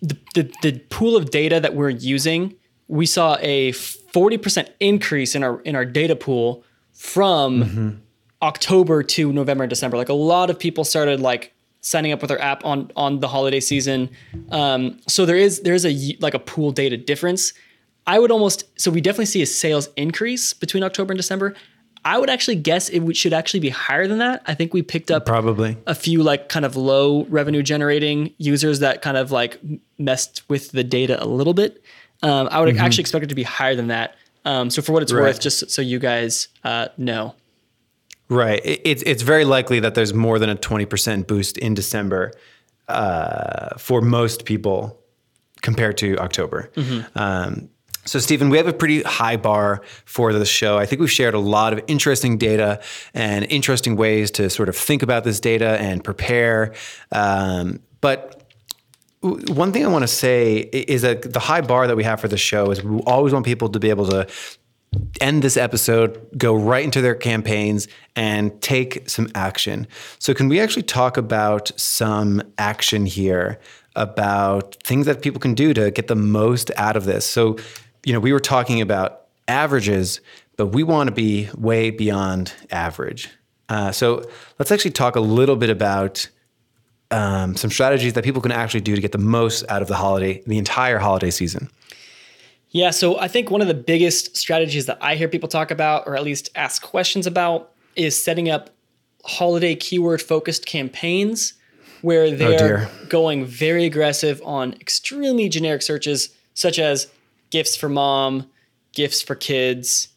the, 0.02 0.18
the, 0.34 0.52
the 0.60 0.78
pool 0.90 1.16
of 1.16 1.30
data 1.30 1.58
that 1.58 1.74
we're 1.74 1.88
using, 1.88 2.54
we 2.86 3.06
saw 3.06 3.38
a 3.40 3.72
40% 3.72 4.68
increase 4.78 5.34
in 5.34 5.42
our 5.42 5.58
in 5.62 5.74
our 5.74 5.86
data 5.86 6.14
pool 6.14 6.64
from 6.92 7.64
mm-hmm. 7.64 7.88
October 8.42 9.02
to 9.02 9.32
November 9.32 9.64
and 9.64 9.70
December. 9.70 9.96
Like 9.96 10.08
a 10.08 10.14
lot 10.14 10.50
of 10.50 10.58
people 10.58 10.84
started 10.84 11.20
like 11.20 11.54
signing 11.80 12.12
up 12.12 12.22
with 12.22 12.30
our 12.30 12.38
app 12.38 12.64
on 12.64 12.90
on 12.96 13.20
the 13.20 13.28
holiday 13.28 13.60
season. 13.60 14.10
Um, 14.50 15.00
so 15.06 15.26
there 15.26 15.36
is 15.36 15.60
there 15.60 15.74
is 15.74 15.84
a 15.84 16.16
like 16.20 16.34
a 16.34 16.38
pool 16.38 16.72
data 16.72 16.96
difference. 16.96 17.52
I 18.06 18.18
would 18.18 18.30
almost 18.30 18.64
so 18.80 18.90
we 18.90 19.00
definitely 19.00 19.26
see 19.26 19.42
a 19.42 19.46
sales 19.46 19.88
increase 19.96 20.52
between 20.52 20.82
October 20.82 21.12
and 21.12 21.18
December. 21.18 21.54
I 22.04 22.16
would 22.16 22.30
actually 22.30 22.56
guess 22.56 22.88
it 22.88 23.16
should 23.16 23.32
actually 23.32 23.60
be 23.60 23.70
higher 23.70 24.06
than 24.06 24.18
that. 24.18 24.42
I 24.46 24.54
think 24.54 24.72
we 24.72 24.82
picked 24.82 25.10
up 25.10 25.26
probably 25.26 25.76
a 25.86 25.94
few 25.94 26.22
like 26.22 26.48
kind 26.48 26.64
of 26.64 26.76
low 26.76 27.24
revenue 27.24 27.62
generating 27.62 28.32
users 28.38 28.78
that 28.78 29.02
kind 29.02 29.16
of 29.16 29.30
like 29.30 29.60
messed 29.98 30.48
with 30.48 30.70
the 30.70 30.84
data 30.84 31.22
a 31.22 31.26
little 31.26 31.54
bit. 31.54 31.82
Um, 32.22 32.48
I 32.50 32.60
would 32.60 32.74
mm-hmm. 32.74 32.84
actually 32.84 33.02
expect 33.02 33.24
it 33.24 33.28
to 33.28 33.34
be 33.34 33.42
higher 33.42 33.74
than 33.74 33.88
that. 33.88 34.16
Um, 34.44 34.70
so 34.70 34.80
for 34.80 34.92
what 34.92 35.02
it's 35.02 35.12
right. 35.12 35.22
worth, 35.22 35.40
just 35.40 35.70
so 35.70 35.82
you 35.82 35.98
guys 35.98 36.48
uh, 36.64 36.88
know. 36.96 37.34
Right. 38.28 38.60
It's 38.64 39.02
it's 39.04 39.22
very 39.22 39.44
likely 39.44 39.80
that 39.80 39.94
there's 39.94 40.12
more 40.12 40.38
than 40.38 40.50
a 40.50 40.56
20% 40.56 41.26
boost 41.26 41.56
in 41.56 41.74
December 41.74 42.32
uh, 42.88 43.76
for 43.78 44.00
most 44.02 44.44
people 44.44 45.00
compared 45.62 45.96
to 45.98 46.18
October. 46.18 46.70
Mm-hmm. 46.74 47.18
Um, 47.18 47.70
so, 48.04 48.18
Stephen, 48.18 48.48
we 48.48 48.56
have 48.56 48.66
a 48.66 48.72
pretty 48.72 49.02
high 49.02 49.36
bar 49.36 49.82
for 50.06 50.32
the 50.32 50.46
show. 50.46 50.78
I 50.78 50.86
think 50.86 51.00
we've 51.00 51.10
shared 51.10 51.34
a 51.34 51.38
lot 51.38 51.74
of 51.74 51.82
interesting 51.88 52.38
data 52.38 52.80
and 53.12 53.44
interesting 53.50 53.96
ways 53.96 54.30
to 54.32 54.48
sort 54.48 54.70
of 54.70 54.76
think 54.76 55.02
about 55.02 55.24
this 55.24 55.40
data 55.40 55.78
and 55.78 56.02
prepare. 56.02 56.74
Um, 57.12 57.80
but 58.00 58.50
one 59.20 59.72
thing 59.72 59.84
I 59.84 59.88
want 59.88 60.04
to 60.04 60.08
say 60.08 60.56
is 60.58 61.02
that 61.02 61.32
the 61.34 61.40
high 61.40 61.60
bar 61.60 61.86
that 61.86 61.96
we 61.96 62.04
have 62.04 62.20
for 62.20 62.28
the 62.28 62.38
show 62.38 62.70
is 62.70 62.82
we 62.82 63.00
always 63.00 63.34
want 63.34 63.44
people 63.44 63.68
to 63.68 63.78
be 63.78 63.90
able 63.90 64.06
to 64.06 64.26
end 65.20 65.42
this 65.42 65.56
episode, 65.56 66.26
go 66.36 66.54
right 66.54 66.84
into 66.84 67.00
their 67.00 67.14
campaigns, 67.14 67.88
and 68.16 68.60
take 68.62 69.08
some 69.08 69.28
action. 69.34 69.86
So, 70.18 70.34
can 70.34 70.48
we 70.48 70.60
actually 70.60 70.82
talk 70.82 71.16
about 71.16 71.70
some 71.78 72.42
action 72.58 73.06
here 73.06 73.58
about 73.96 74.76
things 74.82 75.06
that 75.06 75.22
people 75.22 75.40
can 75.40 75.54
do 75.54 75.74
to 75.74 75.90
get 75.90 76.06
the 76.06 76.16
most 76.16 76.70
out 76.76 76.96
of 76.96 77.04
this? 77.04 77.26
So, 77.26 77.56
you 78.04 78.12
know, 78.12 78.20
we 78.20 78.32
were 78.32 78.40
talking 78.40 78.80
about 78.80 79.26
averages, 79.46 80.20
but 80.56 80.68
we 80.68 80.82
want 80.82 81.08
to 81.08 81.14
be 81.14 81.48
way 81.56 81.90
beyond 81.90 82.52
average. 82.70 83.30
Uh, 83.68 83.92
so, 83.92 84.24
let's 84.58 84.72
actually 84.72 84.92
talk 84.92 85.16
a 85.16 85.20
little 85.20 85.56
bit 85.56 85.70
about 85.70 86.28
um, 87.10 87.56
some 87.56 87.70
strategies 87.70 88.12
that 88.14 88.24
people 88.24 88.42
can 88.42 88.52
actually 88.52 88.80
do 88.80 88.94
to 88.94 89.00
get 89.00 89.12
the 89.12 89.18
most 89.18 89.64
out 89.68 89.82
of 89.82 89.88
the 89.88 89.96
holiday, 89.96 90.42
the 90.46 90.58
entire 90.58 90.98
holiday 90.98 91.30
season. 91.30 91.70
Yeah, 92.70 92.90
so 92.90 93.18
I 93.18 93.28
think 93.28 93.50
one 93.50 93.62
of 93.62 93.68
the 93.68 93.74
biggest 93.74 94.36
strategies 94.36 94.86
that 94.86 94.98
I 95.00 95.14
hear 95.14 95.28
people 95.28 95.48
talk 95.48 95.70
about, 95.70 96.06
or 96.06 96.16
at 96.16 96.22
least 96.22 96.50
ask 96.54 96.82
questions 96.82 97.26
about, 97.26 97.72
is 97.96 98.20
setting 98.22 98.50
up 98.50 98.70
holiday 99.24 99.74
keyword 99.74 100.22
focused 100.22 100.66
campaigns 100.66 101.54
where 102.02 102.24
oh, 102.24 102.36
they're 102.36 102.88
oh 102.88 103.06
going 103.08 103.44
very 103.44 103.84
aggressive 103.84 104.40
on 104.44 104.74
extremely 104.74 105.48
generic 105.48 105.82
searches 105.82 106.30
such 106.54 106.78
as 106.78 107.08
gifts 107.50 107.76
for 107.76 107.88
mom, 107.88 108.48
gifts 108.92 109.22
for 109.22 109.34
kids, 109.34 110.08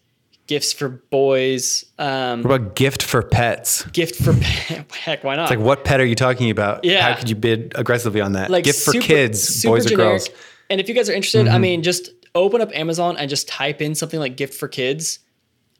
gifts 0.47 0.73
for 0.73 0.89
boys. 0.89 1.85
Um, 1.97 2.43
what 2.43 2.55
about 2.55 2.75
gift 2.75 3.01
for 3.01 3.21
pets? 3.21 3.85
Gift 3.87 4.21
for 4.21 4.33
pet. 4.33 4.91
Heck, 5.03 5.23
why 5.23 5.35
not? 5.35 5.43
It's 5.43 5.51
like, 5.51 5.65
what 5.65 5.85
pet 5.85 5.99
are 5.99 6.05
you 6.05 6.15
talking 6.15 6.49
about? 6.51 6.83
Yeah. 6.83 7.01
How 7.01 7.17
could 7.17 7.29
you 7.29 7.35
bid 7.35 7.73
aggressively 7.75 8.21
on 8.21 8.33
that? 8.33 8.49
Like 8.49 8.65
gift 8.65 8.83
for 8.83 8.93
kids, 8.93 9.41
super 9.41 9.75
boys 9.75 9.85
generic. 9.85 10.05
or 10.05 10.09
girls. 10.11 10.29
And 10.69 10.79
if 10.79 10.87
you 10.87 10.95
guys 10.95 11.09
are 11.09 11.13
interested, 11.13 11.45
mm-hmm. 11.45 11.55
I 11.55 11.59
mean, 11.59 11.83
just 11.83 12.09
open 12.35 12.61
up 12.61 12.75
Amazon 12.75 13.17
and 13.17 13.29
just 13.29 13.47
type 13.47 13.81
in 13.81 13.95
something 13.95 14.19
like 14.19 14.37
gift 14.37 14.53
for 14.53 14.67
kids 14.67 15.19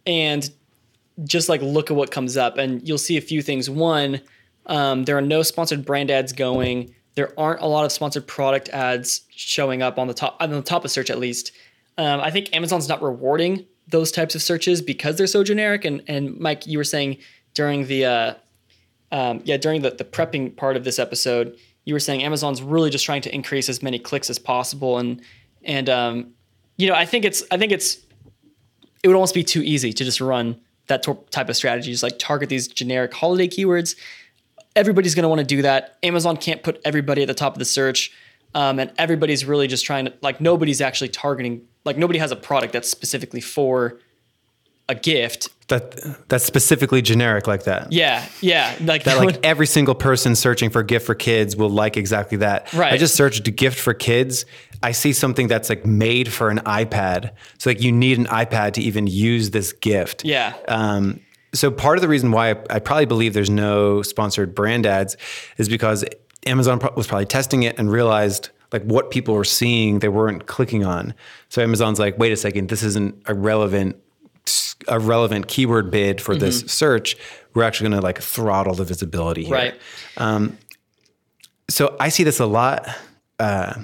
and 0.05 0.49
just 1.23 1.49
like 1.49 1.61
look 1.61 1.91
at 1.91 1.97
what 1.97 2.11
comes 2.11 2.37
up 2.37 2.57
and 2.57 2.87
you'll 2.87 2.97
see 2.97 3.17
a 3.17 3.21
few 3.21 3.41
things. 3.41 3.69
One, 3.69 4.21
um, 4.65 5.03
there 5.03 5.17
are 5.17 5.21
no 5.21 5.43
sponsored 5.43 5.85
brand 5.85 6.11
ads 6.11 6.33
going. 6.33 6.93
There 7.15 7.37
aren't 7.39 7.61
a 7.61 7.67
lot 7.67 7.85
of 7.85 7.91
sponsored 7.91 8.27
product 8.27 8.69
ads 8.69 9.21
showing 9.29 9.81
up 9.81 9.97
on 9.97 10.07
the 10.07 10.13
top 10.13 10.37
on 10.39 10.49
the 10.49 10.61
top 10.61 10.85
of 10.85 10.91
search 10.91 11.09
at 11.09 11.19
least. 11.19 11.51
Um, 11.97 12.21
I 12.21 12.31
think 12.31 12.55
Amazon's 12.55 12.87
not 12.87 13.01
rewarding 13.01 13.65
those 13.87 14.11
types 14.11 14.35
of 14.35 14.41
searches 14.41 14.81
because 14.81 15.17
they're 15.17 15.27
so 15.27 15.43
generic. 15.43 15.85
And 15.85 16.01
and 16.07 16.39
Mike, 16.39 16.65
you 16.67 16.77
were 16.77 16.83
saying 16.83 17.17
during 17.53 17.87
the 17.87 18.05
uh, 18.05 18.33
um, 19.11 19.41
yeah 19.43 19.57
during 19.57 19.81
the 19.81 19.91
the 19.91 20.05
prepping 20.05 20.55
part 20.55 20.77
of 20.77 20.83
this 20.83 20.99
episode, 20.99 21.57
you 21.85 21.93
were 21.93 21.99
saying 21.99 22.23
Amazon's 22.23 22.61
really 22.61 22.89
just 22.89 23.05
trying 23.05 23.21
to 23.23 23.33
increase 23.33 23.67
as 23.67 23.83
many 23.83 23.99
clicks 23.99 24.29
as 24.29 24.39
possible 24.39 24.97
and 24.97 25.21
and 25.63 25.89
um, 25.89 26.33
you 26.81 26.87
know, 26.87 26.95
I 26.95 27.05
think 27.05 27.25
it's 27.25 27.43
I 27.51 27.57
think 27.57 27.71
it's 27.71 27.97
it 29.03 29.07
would 29.07 29.15
almost 29.15 29.35
be 29.35 29.43
too 29.43 29.61
easy 29.61 29.93
to 29.93 30.03
just 30.03 30.19
run 30.19 30.59
that 30.87 31.05
type 31.29 31.47
of 31.47 31.55
strategy, 31.55 31.91
just 31.91 32.01
like 32.01 32.17
target 32.17 32.49
these 32.49 32.67
generic 32.67 33.13
holiday 33.13 33.47
keywords. 33.47 33.95
Everybody's 34.75 35.13
going 35.13 35.23
to 35.23 35.29
want 35.29 35.39
to 35.39 35.45
do 35.45 35.61
that. 35.61 35.97
Amazon 36.01 36.37
can't 36.37 36.63
put 36.63 36.81
everybody 36.83 37.21
at 37.21 37.27
the 37.27 37.35
top 37.35 37.53
of 37.53 37.59
the 37.59 37.65
search, 37.65 38.11
um, 38.55 38.79
and 38.79 38.91
everybody's 38.97 39.45
really 39.45 39.67
just 39.67 39.85
trying 39.85 40.05
to 40.05 40.13
like 40.21 40.41
nobody's 40.41 40.81
actually 40.81 41.09
targeting 41.09 41.67
like 41.85 41.97
nobody 41.97 42.17
has 42.17 42.31
a 42.31 42.35
product 42.35 42.73
that's 42.73 42.89
specifically 42.89 43.41
for 43.41 43.99
a 44.91 44.95
gift 44.95 45.49
that 45.69 46.27
that's 46.29 46.45
specifically 46.45 47.01
generic 47.01 47.47
like 47.47 47.63
that. 47.63 47.91
Yeah, 47.91 48.27
yeah, 48.41 48.75
like 48.81 49.05
that. 49.05 49.17
Like 49.17 49.39
every 49.43 49.65
single 49.65 49.95
person 49.95 50.35
searching 50.35 50.69
for 50.69 50.81
a 50.81 50.85
gift 50.85 51.05
for 51.05 51.15
kids 51.15 51.55
will 51.55 51.69
like 51.69 51.97
exactly 51.97 52.37
that. 52.39 52.71
Right. 52.73 52.93
I 52.93 52.97
just 52.97 53.15
searched 53.15 53.55
gift 53.55 53.79
for 53.79 53.93
kids. 53.93 54.45
I 54.83 54.91
see 54.91 55.13
something 55.13 55.47
that's 55.47 55.69
like 55.69 55.85
made 55.85 56.31
for 56.31 56.49
an 56.49 56.59
iPad. 56.59 57.31
So 57.57 57.69
like 57.69 57.81
you 57.81 57.91
need 57.91 58.19
an 58.19 58.25
iPad 58.25 58.73
to 58.73 58.81
even 58.81 59.07
use 59.07 59.51
this 59.51 59.73
gift. 59.73 60.25
Yeah. 60.25 60.55
Um, 60.67 61.21
so 61.53 61.71
part 61.71 61.97
of 61.97 62.01
the 62.01 62.07
reason 62.07 62.31
why 62.31 62.51
I, 62.51 62.55
I 62.69 62.79
probably 62.79 63.05
believe 63.05 63.33
there's 63.33 63.49
no 63.49 64.01
sponsored 64.01 64.53
brand 64.53 64.85
ads 64.85 65.17
is 65.57 65.69
because 65.69 66.03
Amazon 66.45 66.79
was 66.95 67.07
probably 67.07 67.25
testing 67.25 67.63
it 67.63 67.77
and 67.79 67.91
realized 67.91 68.49
like 68.71 68.83
what 68.83 69.11
people 69.11 69.35
were 69.35 69.43
seeing 69.43 69.99
they 69.99 70.09
weren't 70.09 70.47
clicking 70.47 70.85
on. 70.85 71.13
So 71.49 71.61
Amazon's 71.61 71.99
like, 71.99 72.17
wait 72.17 72.31
a 72.31 72.37
second, 72.37 72.69
this 72.69 72.83
isn't 72.83 73.21
a 73.25 73.33
relevant 73.33 74.00
a 74.87 74.99
relevant 74.99 75.47
keyword 75.47 75.91
bid 75.91 76.21
for 76.21 76.33
mm-hmm. 76.33 76.45
this 76.45 76.61
search, 76.61 77.15
we're 77.53 77.63
actually 77.63 77.89
going 77.89 77.99
to 77.99 78.05
like 78.05 78.19
throttle 78.19 78.73
the 78.73 78.83
visibility 78.83 79.43
here. 79.43 79.53
Right. 79.53 79.81
Um, 80.17 80.57
so 81.69 81.95
I 81.99 82.09
see 82.09 82.23
this 82.23 82.39
a 82.39 82.45
lot, 82.45 82.87
uh, 83.39 83.75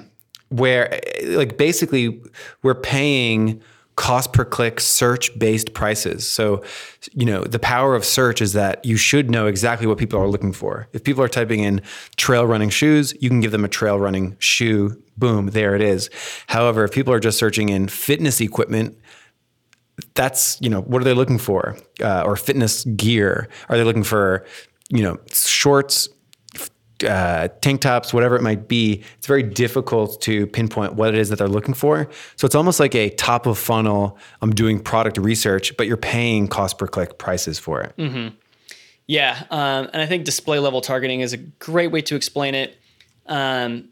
where 0.50 1.00
like 1.24 1.58
basically 1.58 2.22
we're 2.62 2.74
paying 2.74 3.62
cost 3.96 4.32
per 4.32 4.44
click 4.44 4.78
search 4.78 5.36
based 5.38 5.74
prices. 5.74 6.28
So, 6.28 6.62
you 7.14 7.26
know, 7.26 7.42
the 7.42 7.58
power 7.58 7.96
of 7.96 8.04
search 8.04 8.40
is 8.40 8.52
that 8.52 8.84
you 8.84 8.96
should 8.96 9.28
know 9.28 9.46
exactly 9.46 9.88
what 9.88 9.98
people 9.98 10.20
are 10.20 10.28
looking 10.28 10.52
for. 10.52 10.88
If 10.92 11.02
people 11.02 11.22
are 11.24 11.28
typing 11.28 11.64
in 11.64 11.82
trail 12.16 12.46
running 12.46 12.70
shoes, 12.70 13.12
you 13.20 13.28
can 13.28 13.40
give 13.40 13.50
them 13.50 13.64
a 13.64 13.68
trail 13.68 13.98
running 13.98 14.36
shoe. 14.38 15.02
Boom, 15.16 15.46
there 15.48 15.74
it 15.74 15.82
is. 15.82 16.10
However, 16.46 16.84
if 16.84 16.92
people 16.92 17.12
are 17.12 17.18
just 17.18 17.38
searching 17.38 17.70
in 17.70 17.88
fitness 17.88 18.40
equipment, 18.40 18.96
that's 20.14 20.58
you 20.60 20.70
know 20.70 20.82
what 20.82 21.00
are 21.00 21.04
they 21.04 21.14
looking 21.14 21.38
for? 21.38 21.76
Uh, 22.02 22.22
or 22.22 22.36
fitness 22.36 22.84
gear. 22.84 23.48
Are 23.68 23.76
they 23.76 23.84
looking 23.84 24.04
for 24.04 24.44
you 24.90 25.02
know 25.02 25.18
shorts 25.32 26.08
uh, 27.06 27.48
tank 27.60 27.80
tops 27.80 28.12
whatever 28.12 28.36
it 28.36 28.42
might 28.42 28.68
be? 28.68 29.02
It's 29.18 29.26
very 29.26 29.42
difficult 29.42 30.20
to 30.22 30.46
pinpoint 30.48 30.94
what 30.94 31.14
it 31.14 31.18
is 31.18 31.28
that 31.28 31.38
they're 31.38 31.48
looking 31.48 31.74
for. 31.74 32.08
So 32.36 32.46
it's 32.46 32.54
almost 32.54 32.80
like 32.80 32.94
a 32.94 33.10
top 33.10 33.46
of 33.46 33.58
funnel 33.58 34.18
i'm 34.42 34.52
doing 34.54 34.80
product 34.80 35.18
research 35.18 35.76
but 35.76 35.86
you're 35.86 35.96
paying 35.96 36.48
cost 36.48 36.78
per 36.78 36.86
click 36.86 37.18
prices 37.18 37.58
for 37.58 37.80
it. 37.82 37.94
Mm-hmm. 37.96 38.34
yeah 39.06 39.44
um, 39.50 39.88
and 39.92 40.02
i 40.02 40.06
think 40.06 40.24
display 40.24 40.58
level 40.58 40.80
targeting 40.80 41.20
is 41.20 41.32
a 41.32 41.36
great 41.36 41.92
way 41.92 42.02
to 42.02 42.16
explain 42.16 42.54
it. 42.54 42.76
Um, 43.26 43.88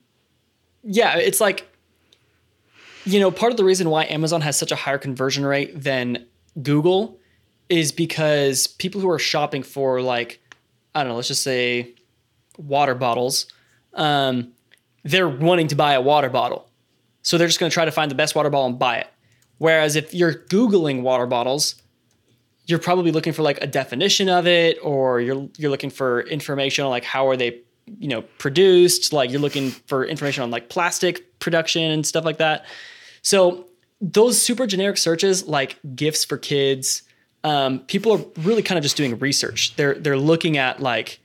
yeah 0.83 1.17
it's 1.19 1.41
like 1.41 1.69
you 3.07 3.21
know, 3.21 3.31
part 3.31 3.53
of 3.53 3.57
the 3.57 3.65
reason 3.65 3.89
why 3.89 4.05
Amazon 4.05 4.41
has 4.41 4.59
such 4.59 4.73
a 4.73 4.77
higher 4.77 4.99
conversion 4.99 5.47
rate 5.47 5.81
than 5.81 6.27
Google 6.61 7.19
is 7.69 7.93
because 7.93 8.67
people 8.67 9.01
who 9.01 9.09
are 9.09 9.19
shopping 9.19 9.63
for 9.63 10.03
like, 10.03 10.41
I 10.95 11.03
don't 11.03 11.11
know, 11.11 11.17
let's 11.17 11.29
just 11.29 11.43
say 11.43 11.95
water 12.59 12.95
bottles, 12.95 13.47
um, 13.95 14.53
they're 15.05 15.29
wanting 15.29 15.69
to 15.69 15.77
buy 15.77 15.95
a 15.95 16.01
water 16.01 16.29
bottle. 16.29 16.69
So 17.23 17.39
they're 17.39 17.47
just 17.47 17.61
going 17.61 17.71
to 17.71 17.75
try 17.75 17.85
to 17.85 17.93
find 17.93 18.11
the 18.11 18.17
best 18.17 18.35
water 18.35 18.51
bottle 18.51 18.67
and 18.67 18.79
buy 18.79 18.99
it. 18.99 19.07
Whereas 19.59 19.97
if 19.97 20.13
you're 20.13 20.35
Googling 20.35 21.03
water 21.03 21.27
bottles, 21.27 21.77
you're 22.67 22.81
probably 22.81 23.13
looking 23.13 23.33
for 23.33 23.43
like 23.43 23.63
a 23.63 23.67
definition 23.67 24.29
of 24.29 24.47
it, 24.47 24.79
or 24.83 25.21
you're 25.21 25.49
you're 25.57 25.71
looking 25.71 25.91
for 25.91 26.23
information 26.23 26.85
on 26.85 26.91
like 26.91 27.05
how 27.05 27.29
are 27.29 27.37
they, 27.37 27.61
you 27.99 28.09
know, 28.09 28.23
produced. 28.39 29.13
Like 29.13 29.31
you're 29.31 29.41
looking 29.41 29.71
for 29.71 30.05
information 30.05 30.43
on 30.43 30.51
like 30.51 30.69
plastic 30.69 31.39
production 31.39 31.83
and 31.83 32.05
stuff 32.05 32.25
like 32.25 32.39
that. 32.39 32.67
So 33.27 33.67
those 34.01 34.41
super 34.41 34.69
generic 34.69 34.97
searches 34.99 35.49
like 35.49 35.81
gifts 35.97 36.25
for 36.25 36.39
kids, 36.39 37.03
um, 37.43 37.81
people 37.81 38.13
are 38.13 38.25
really 38.43 38.63
kind 38.63 38.79
of 38.79 38.85
just 38.85 38.97
doing 38.97 39.19
research. 39.19 39.75
They're 39.75 39.95
they're 39.95 40.17
looking 40.17 40.59
at 40.59 40.79
like, 40.79 41.19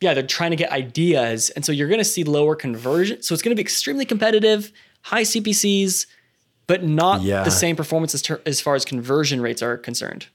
yeah, 0.00 0.14
they're 0.14 0.26
trying 0.26 0.52
to 0.52 0.56
get 0.56 0.72
ideas, 0.72 1.50
and 1.50 1.66
so 1.66 1.70
you're 1.70 1.88
going 1.88 2.00
to 2.00 2.04
see 2.04 2.24
lower 2.24 2.56
conversion. 2.56 3.22
So 3.22 3.34
it's 3.34 3.42
going 3.42 3.50
to 3.50 3.54
be 3.54 3.60
extremely 3.60 4.06
competitive, 4.06 4.72
high 5.02 5.24
CPCs, 5.24 6.06
but 6.66 6.82
not 6.82 7.20
yeah. 7.20 7.42
the 7.44 7.50
same 7.50 7.76
performance 7.76 8.14
as, 8.14 8.22
ter- 8.22 8.40
as 8.46 8.62
far 8.62 8.74
as 8.74 8.86
conversion 8.86 9.42
rates 9.42 9.60
are 9.60 9.76
concerned. 9.76 10.28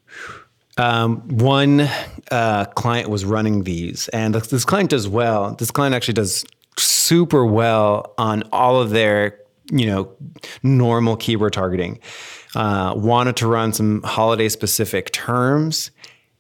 Um, 0.78 1.28
one 1.28 1.90
uh, 2.30 2.66
client 2.76 3.10
was 3.10 3.26
running 3.26 3.64
these, 3.64 4.10
and 4.10 4.36
this 4.36 4.64
client 4.64 4.92
does 4.92 5.08
well. 5.08 5.56
This 5.56 5.72
client 5.72 5.96
actually 5.96 6.14
does 6.14 6.46
super 6.78 7.48
well 7.48 8.14
on 8.20 8.44
all 8.52 8.80
of 8.80 8.92
their 8.92 9.40
you 9.72 9.86
know, 9.86 10.10
normal 10.64 11.16
keyword 11.18 11.54
targeting. 11.54 12.00
Uh, 12.56 12.94
wanted 12.96 13.36
to 13.38 13.48
run 13.48 13.74
some 13.74 14.02
holiday 14.04 14.50
specific 14.50 15.12
terms. 15.12 15.92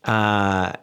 Uh, 0.03 0.73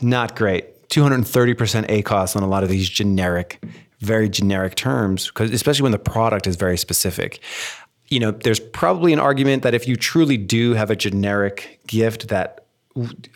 not 0.00 0.36
great. 0.36 0.88
230% 0.88 1.86
ACOS 1.88 2.36
on 2.36 2.42
a 2.42 2.46
lot 2.46 2.62
of 2.62 2.68
these 2.68 2.88
generic, 2.88 3.62
very 4.00 4.28
generic 4.28 4.74
terms, 4.74 5.28
because 5.28 5.50
especially 5.50 5.82
when 5.82 5.92
the 5.92 5.98
product 5.98 6.46
is 6.46 6.56
very 6.56 6.76
specific. 6.76 7.40
You 8.08 8.20
know, 8.20 8.30
there's 8.30 8.60
probably 8.60 9.12
an 9.12 9.18
argument 9.18 9.62
that 9.62 9.74
if 9.74 9.88
you 9.88 9.96
truly 9.96 10.36
do 10.36 10.74
have 10.74 10.90
a 10.90 10.96
generic 10.96 11.80
gift 11.86 12.28
that 12.28 12.64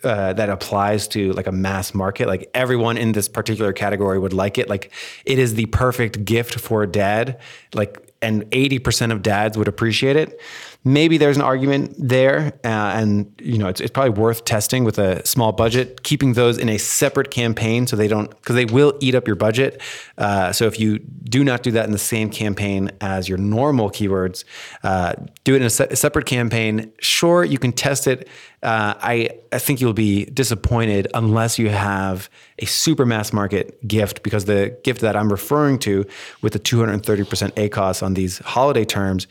uh, 0.05 0.31
that 0.33 0.49
applies 0.49 1.05
to 1.09 1.33
like 1.33 1.47
a 1.47 1.51
mass 1.51 1.93
market. 1.93 2.27
Like 2.27 2.49
everyone 2.53 2.97
in 2.97 3.11
this 3.11 3.27
particular 3.27 3.73
category 3.73 4.17
would 4.17 4.31
like 4.31 4.57
it. 4.57 4.69
Like 4.69 4.91
it 5.25 5.37
is 5.37 5.55
the 5.55 5.65
perfect 5.65 6.23
gift 6.23 6.59
for 6.59 6.85
dad. 6.85 7.39
Like 7.73 8.08
and 8.21 8.49
80% 8.51 9.11
of 9.11 9.21
dads 9.21 9.57
would 9.57 9.67
appreciate 9.67 10.15
it 10.15 10.39
maybe 10.83 11.17
there's 11.17 11.35
an 11.35 11.43
argument 11.43 11.93
there, 11.97 12.53
uh, 12.63 12.67
and 12.67 13.31
you 13.41 13.57
know 13.57 13.67
it's, 13.67 13.81
it's 13.81 13.91
probably 13.91 14.11
worth 14.11 14.45
testing 14.45 14.83
with 14.83 14.97
a 14.97 15.25
small 15.25 15.51
budget, 15.51 16.03
keeping 16.03 16.33
those 16.33 16.57
in 16.57 16.69
a 16.69 16.77
separate 16.77 17.31
campaign 17.31 17.85
so 17.85 17.95
they 17.95 18.07
don't 18.07 18.29
because 18.29 18.55
they 18.55 18.65
will 18.65 18.93
eat 18.99 19.15
up 19.15 19.27
your 19.27 19.35
budget. 19.35 19.81
Uh, 20.17 20.51
so 20.53 20.65
if 20.65 20.79
you 20.79 20.99
do 20.99 21.43
not 21.43 21.63
do 21.63 21.71
that 21.71 21.85
in 21.85 21.91
the 21.91 21.97
same 21.97 22.29
campaign 22.29 22.91
as 23.01 23.27
your 23.27 23.37
normal 23.37 23.89
keywords, 23.89 24.45
uh, 24.83 25.13
do 25.43 25.53
it 25.53 25.57
in 25.57 25.63
a, 25.63 25.69
se- 25.69 25.87
a, 25.91 25.95
separate 25.95 26.25
campaign. 26.25 26.91
Sure, 26.99 27.43
you 27.43 27.59
can 27.59 27.71
test 27.71 28.07
it. 28.07 28.27
Uh, 28.63 28.93
I 28.99 29.29
I 29.51 29.59
think 29.59 29.81
you'll 29.81 29.93
be 29.93 30.25
disappointed 30.25 31.07
unless 31.13 31.59
you 31.59 31.69
have 31.69 32.29
a 32.59 32.65
super 32.65 33.05
mass 33.05 33.33
market 33.33 33.85
gift 33.87 34.23
because 34.23 34.45
the 34.45 34.77
gift 34.83 35.01
that 35.01 35.15
I'm 35.15 35.31
referring 35.31 35.79
to 35.79 36.05
with 36.41 36.53
the 36.53 36.59
230% 36.59 37.51
ACOS 37.53 38.03
on 38.03 38.13
these 38.13 38.39
holiday 38.39 38.85
terms 38.85 39.27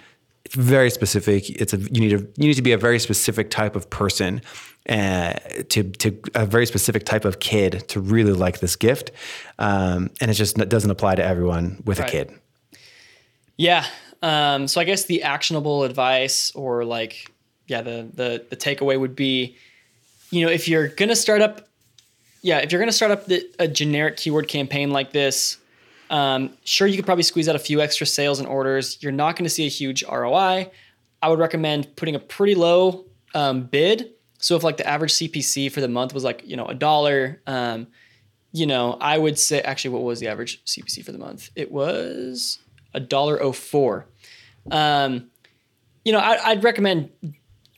very 0.55 0.91
specific. 0.91 1.49
It's 1.51 1.73
a 1.73 1.79
you 1.79 2.01
need 2.01 2.13
a 2.13 2.19
you 2.19 2.49
need 2.49 2.55
to 2.55 2.63
be 2.63 2.73
a 2.73 2.79
very 2.79 2.99
specific 2.99 3.51
type 3.51 3.77
of 3.77 3.89
person, 3.91 4.43
uh, 4.89 5.35
to 5.69 5.85
to 5.85 6.19
a 6.35 6.47
very 6.47 6.67
specific 6.67 7.05
type 7.05 7.25
of 7.25 7.41
kid 7.41 7.85
to 7.89 8.01
really 8.01 8.33
like 8.33 8.61
this 8.61 8.77
gift, 8.77 9.11
um, 9.59 10.11
and 10.21 10.31
it 10.31 10.35
just 10.35 10.59
it 10.59 10.69
doesn't 10.69 10.91
apply 10.91 11.15
to 11.15 11.25
everyone 11.25 11.83
with 11.85 11.99
right. 12.01 12.09
a 12.09 12.13
kid. 12.13 12.33
Yeah. 13.57 13.85
Um, 14.23 14.67
so 14.67 14.81
I 14.81 14.85
guess 14.85 15.05
the 15.05 15.23
actionable 15.23 15.85
advice 15.85 16.53
or 16.55 16.85
like 16.85 17.31
yeah 17.67 17.83
the 17.83 18.09
the 18.13 18.45
the 18.49 18.57
takeaway 18.57 18.99
would 18.99 19.15
be, 19.15 19.57
you 20.31 20.45
know, 20.45 20.51
if 20.51 20.69
you're 20.69 20.89
gonna 20.89 21.17
start 21.17 21.43
up, 21.43 21.69
yeah, 22.43 22.59
if 22.59 22.73
you're 22.73 22.81
gonna 22.81 22.93
start 22.93 23.13
up 23.13 23.27
the, 23.27 23.49
a 23.59 23.69
generic 23.69 24.17
keyword 24.17 24.49
campaign 24.49 24.91
like 24.91 25.13
this 25.13 25.59
um, 26.11 26.57
sure, 26.65 26.87
you 26.87 26.97
could 26.97 27.05
probably 27.05 27.23
squeeze 27.23 27.49
out 27.49 27.57
a 27.57 27.61
few 27.61 27.81
extra 27.81 28.07
sales 28.07 28.39
and 28.39 28.49
orders. 28.49 28.99
You're 29.01 29.13
not 29.13 29.37
going 29.37 29.45
to 29.45 29.51
see 29.51 29.67
a 29.67 29.71
huge 29.71 30.05
ROI. 30.05 30.71
I 31.23 31.29
would 31.29 31.39
recommend 31.39 31.95
putting 31.97 32.15
a 32.15 32.19
pretty 32.19 32.55
low 32.55 33.05
um, 33.35 33.63
bid. 33.63 34.13
So 34.39 34.57
if 34.57 34.63
like 34.63 34.77
the 34.77 34.87
average 34.87 35.13
CPC 35.15 35.71
for 35.73 35.81
the 35.81 35.89
month 35.89 36.15
was 36.15 36.25
like 36.25 36.43
you 36.45 36.57
know 36.57 36.67
a 36.67 36.75
dollar, 36.75 37.41
um, 37.47 37.89
you 38.53 38.67
know 38.67 38.97
I 39.01 39.19
would 39.19 39.39
say 39.39 39.61
actually 39.61 39.91
what 39.91 40.03
was 40.03 40.21
the 40.21 40.29
average 40.29 40.65
CPC 40.65 41.05
for 41.05 41.13
the 41.13 41.19
month? 41.19 41.51
It 41.57 41.73
was 41.73 42.59
a 42.95 43.01
dollar 43.01 43.43
oh 43.43 43.53
four. 43.53 44.07
Um, 44.71 45.31
you 46.05 46.13
know 46.13 46.21
I, 46.21 46.51
I'd 46.51 46.63
recommend 46.63 47.11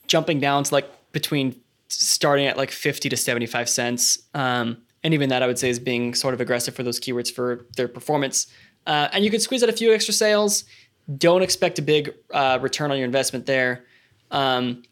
jumping 0.07 0.39
down 0.39 0.65
to 0.65 0.75
like 0.75 1.13
between 1.13 1.61
starting 1.89 2.47
at 2.47 2.57
like 2.57 2.71
50 2.71 3.09
to 3.09 3.17
75 3.17 3.69
cents. 3.69 4.19
Um, 4.35 4.79
and 5.03 5.15
even 5.15 5.29
that 5.31 5.43
I 5.43 5.47
would 5.47 5.59
say 5.59 5.71
is 5.71 5.79
being 5.79 6.15
sort 6.15 6.35
of 6.35 6.41
aggressive 6.41 6.75
for 6.75 6.83
those 6.83 7.01
keywords 7.01 7.33
for 7.33 7.67
their 7.77 7.89
performance. 7.89 8.47
Uh, 8.87 9.09
and 9.13 9.25
you 9.25 9.31
could 9.31 9.43
squeeze 9.43 9.63
out 9.63 9.69
a 9.69 9.73
few 9.75 9.93
extra 9.93 10.13
sales. 10.13 10.65
Don't 11.17 11.43
expect 11.43 11.79
a 11.79 11.83
big 11.83 12.15
uh, 12.33 12.59
return 12.61 12.91
on 12.91 12.99
your 12.99 13.07
investment 13.07 13.47
there. 13.47 13.85
Um, 14.31 14.83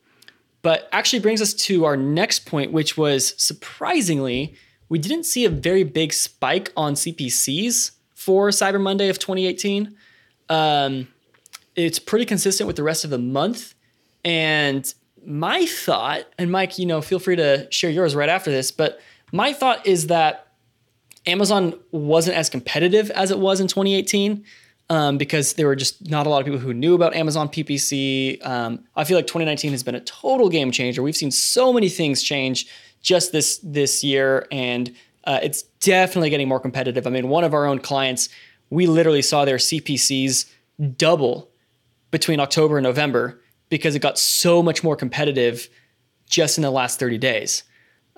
but 0.63 0.89
actually 0.93 1.21
brings 1.21 1.41
us 1.41 1.55
to 1.55 1.85
our 1.85 1.97
next 1.97 2.47
point, 2.47 2.73
which 2.73 2.97
was 2.97 3.35
surprisingly, 3.43 4.55
we 4.89 4.99
didn't 4.99 5.25
see 5.25 5.45
a 5.45 5.51
very 5.51 5.85
big 5.85 6.13
spike 6.13 6.73
on 6.77 6.95
CPCs 6.95 7.93
for 8.15 8.49
Cyber 8.49 8.81
Monday 8.81 9.09
of 9.09 9.19
2018. 9.19 9.95
Um, 10.49 11.09
it's 11.77 11.99
pretty 11.99 12.25
consistent 12.25 12.67
with 12.67 12.77
the 12.77 12.83
rest 12.83 13.05
of 13.05 13.11
the 13.11 13.19
month. 13.19 13.75
And 14.25 14.93
my 15.25 15.67
thought, 15.67 16.27
and 16.39 16.51
Mike, 16.51 16.79
you 16.79 16.87
know, 16.87 17.01
feel 17.01 17.19
free 17.19 17.37
to 17.37 17.69
share 17.71 17.91
yours 17.91 18.17
right 18.17 18.29
after 18.29 18.51
this, 18.51 18.71
but 18.71 19.01
my 19.33 19.53
thought 19.53 19.87
is 19.87 20.07
that 20.09 20.49
Amazon 21.27 21.75
wasn't 21.91 22.37
as 22.37 22.49
competitive 22.49 23.11
as 23.11 23.31
it 23.31 23.39
was 23.39 23.61
in 23.61 23.69
2018 23.69 24.45
um, 24.91 25.19
because 25.19 25.55
there 25.55 25.67
were 25.67 25.77
just 25.77 26.09
not 26.09 26.27
a 26.27 26.31
lot 26.31 26.41
of 26.41 26.47
people 26.47 26.61
who 26.61 26.73
knew 26.73 26.95
about 26.95 27.15
Amazon 27.15 27.49
PPC. 27.49 28.45
Um, 28.47 28.85
I 28.97 29.05
feel 29.05 29.19
like 29.19 29.27
2019 29.27 29.73
has 29.73 29.83
been 29.83 29.95
a 29.95 30.01
total 30.01 30.49
game 30.49 30.71
changer. 30.71 31.03
We've 31.03 31.17
seen 31.17 31.31
so 31.31 31.73
many 31.73 31.89
things 31.89 32.23
change 32.23 32.67
just 33.03 33.33
this 33.33 33.61
this 33.63 34.03
year, 34.03 34.47
and 34.51 34.95
uh, 35.25 35.41
it's 35.43 35.63
definitely 35.81 36.31
getting 36.31 36.49
more 36.49 36.61
competitive. 36.61 37.07
I 37.07 37.11
mean, 37.11 37.29
one 37.29 37.45
of 37.45 37.53
our 37.53 37.67
own 37.67 37.79
clients, 37.81 38.29
we 38.71 38.87
literally 38.87 39.23
saw 39.23 39.45
their 39.45 39.59
CPCs 39.59 40.51
double 40.97 41.51
between 42.11 42.41
October 42.41 42.79
and 42.79 42.85
November 42.85 43.41
because 43.69 43.95
it 43.95 44.01
got 44.01 44.19
so 44.19 44.63
much 44.63 44.83
more 44.83 44.97
competitive 44.97 45.69
just 46.27 46.57
in 46.57 46.63
the 46.63 46.71
last 46.71 46.99
30 46.99 47.19
days 47.19 47.65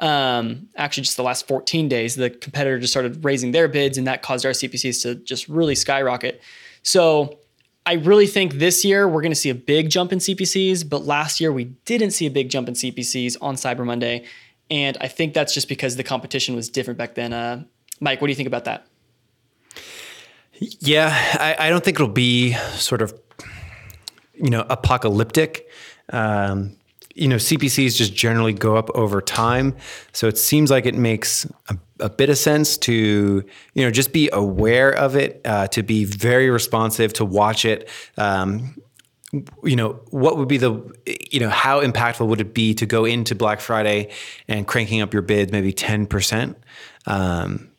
um, 0.01 0.69
actually 0.77 1.05
just 1.05 1.17
the 1.17 1.23
last 1.23 1.47
14 1.47 1.89
days, 1.89 2.17
the 2.17 2.31
competitor 2.31 2.79
just 2.79 2.93
started 2.93 3.25
raising 3.25 3.53
their 3.53 3.69
bids, 3.69 3.99
and 3.99 4.07
that 4.07 4.23
caused 4.23 4.45
our 4.45 4.53
CPCs 4.53 5.03
to 5.03 5.15
just 5.17 5.49
really 5.49 5.75
skyrocket. 5.75 6.41
So 6.83 7.39
I 7.87 7.95
really 7.95 8.27
think 8.27 8.55
this 8.55 8.85
year 8.85 9.09
we're 9.09 9.23
going 9.23 9.33
to 9.33 9.37
see 9.37 9.51
a 9.51 9.55
big 9.55 9.91
jump 9.91 10.13
in 10.13 10.19
CPCs, 10.19 10.89
but 10.89 11.05
last 11.05 11.41
year 11.41 11.53
we 11.53 11.65
didn't 11.85 12.11
see 12.13 12.27
a 12.27 12.31
big 12.31 12.51
jump 12.51 12.69
in 12.69 12.75
CPCs 12.75 13.37
on 13.41 13.55
Cyber 13.55 13.85
Monday, 13.85 14.25
and 14.71 14.97
I 15.01 15.09
think 15.09 15.35
that's 15.35 15.55
just 15.55 15.69
because 15.69 15.97
the 15.97 16.05
competition 16.05 16.55
was 16.57 16.69
different 16.69 16.99
back 16.99 17.15
then. 17.15 17.33
Uh, 17.33 17.65
Mike, 18.01 18.21
what 18.21 18.29
do 18.29 18.33
you 18.33 18.37
think 18.37 18.47
about 18.49 18.65
that? 18.65 18.87
Yeah, 20.59 21.11
I, 21.39 21.57
I 21.59 21.71
don't 21.71 21.83
think 21.83 21.97
it'll 21.97 22.09
be 22.09 22.53
sort 22.77 23.03
of 23.03 23.15
you 24.41 24.51
know, 24.51 24.65
apocalyptic. 24.69 25.69
Um, 26.13 26.77
you 27.21 27.29
know, 27.29 27.37
CPCs 27.37 27.97
just 27.97 28.15
generally 28.15 28.55
go 28.55 28.77
up 28.77 28.89
over 28.95 29.21
time. 29.21 29.77
So 30.13 30.27
it 30.27 30.39
seems 30.39 30.71
like 30.71 30.87
it 30.87 30.95
makes 30.95 31.45
a, 31.69 31.77
a 32.01 32.09
bit 32.09 32.31
of 32.31 32.39
sense 32.39 32.79
to, 32.79 33.45
you 33.75 33.85
know, 33.85 33.91
just 33.91 34.15
be 34.15 34.31
aware 34.33 34.91
of 34.91 35.17
it, 35.17 35.43
uh, 35.45 35.67
to 35.69 35.83
be 35.83 36.07
very 36.07 36.49
responsive, 36.49 37.13
to 37.15 37.27
watch 37.27 37.67
it. 37.67 37.91
Um, 38.17 38.75
you 39.63 39.77
know, 39.77 40.01
what 40.09 40.39
would 40.39 40.49
be 40.49 40.57
the, 40.57 40.83
you 41.31 41.41
know, 41.41 41.51
how 41.51 41.85
impactful 41.85 42.27
would 42.27 42.41
it 42.41 42.55
be 42.55 42.73
to 42.75 42.87
go 42.87 43.05
into 43.05 43.35
Black 43.35 43.61
Friday 43.61 44.11
and 44.49 44.67
cranking 44.67 45.03
up 45.03 45.13
your 45.13 45.23
bids 45.23 45.53
maybe 45.53 45.75
10%? 45.75 46.57
Um, 47.07 47.70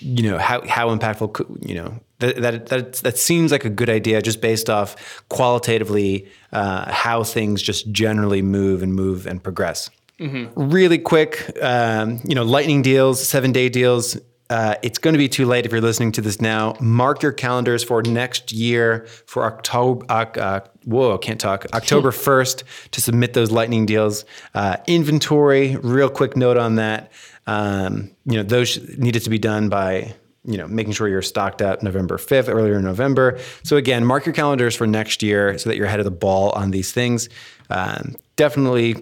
you 0.00 0.30
know, 0.30 0.38
how, 0.38 0.66
how 0.66 0.94
impactful, 0.94 1.32
could, 1.32 1.46
you 1.60 1.74
know, 1.74 1.98
that, 2.18 2.36
that, 2.40 2.66
that, 2.66 2.92
that 2.94 3.18
seems 3.18 3.52
like 3.52 3.64
a 3.64 3.70
good 3.70 3.90
idea 3.90 4.22
just 4.22 4.40
based 4.40 4.70
off 4.70 5.22
qualitatively 5.28 6.26
uh, 6.52 6.90
how 6.90 7.22
things 7.22 7.62
just 7.62 7.90
generally 7.92 8.42
move 8.42 8.82
and 8.82 8.94
move 8.94 9.26
and 9.26 9.42
progress. 9.42 9.90
Mm-hmm. 10.18 10.70
Really 10.70 10.98
quick, 10.98 11.56
um, 11.62 12.20
you 12.24 12.34
know, 12.34 12.44
lightning 12.44 12.82
deals, 12.82 13.26
seven 13.26 13.52
day 13.52 13.68
deals. 13.68 14.18
Uh, 14.48 14.76
it's 14.82 14.98
going 14.98 15.12
to 15.12 15.18
be 15.18 15.28
too 15.28 15.44
late 15.44 15.66
if 15.66 15.72
you're 15.72 15.80
listening 15.80 16.12
to 16.12 16.20
this 16.20 16.40
now. 16.40 16.74
Mark 16.80 17.20
your 17.20 17.32
calendars 17.32 17.82
for 17.82 18.00
next 18.02 18.52
year 18.52 19.06
for 19.26 19.44
October. 19.44 20.06
Uh, 20.08 20.60
whoa, 20.84 21.18
can't 21.18 21.40
talk. 21.40 21.66
October 21.74 22.10
1st 22.12 22.62
to 22.92 23.00
submit 23.00 23.34
those 23.34 23.50
lightning 23.50 23.86
deals. 23.86 24.24
Uh, 24.54 24.76
inventory, 24.86 25.76
real 25.76 26.08
quick 26.08 26.36
note 26.36 26.56
on 26.56 26.76
that. 26.76 27.10
Um, 27.46 28.10
you 28.24 28.36
know, 28.36 28.42
those 28.42 28.78
needed 28.98 29.22
to 29.22 29.30
be 29.30 29.38
done 29.38 29.68
by 29.68 30.14
you 30.46 30.56
know, 30.56 30.68
making 30.68 30.92
sure 30.92 31.08
you're 31.08 31.22
stocked 31.22 31.60
up 31.60 31.82
November 31.82 32.16
5th, 32.18 32.48
earlier 32.48 32.76
in 32.76 32.84
November. 32.84 33.38
So 33.64 33.76
again, 33.76 34.04
mark 34.04 34.24
your 34.24 34.32
calendars 34.32 34.76
for 34.76 34.86
next 34.86 35.22
year 35.22 35.58
so 35.58 35.68
that 35.68 35.76
you're 35.76 35.86
ahead 35.86 35.98
of 35.98 36.04
the 36.04 36.12
ball 36.12 36.50
on 36.50 36.70
these 36.70 36.92
things. 36.92 37.28
Um, 37.68 38.14
definitely 38.36 38.94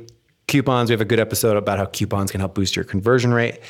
coupons. 0.49 0.89
We 0.89 0.95
have 0.95 1.03
a 1.03 1.07
good 1.07 1.21
episode 1.21 1.57
about 1.57 1.79
how 1.79 1.85
coupons 1.85 2.31
can 2.31 2.41
help 2.41 2.55
boost 2.55 2.75
your 2.77 2.85
conversion 2.85 3.33
rate. 3.33 3.61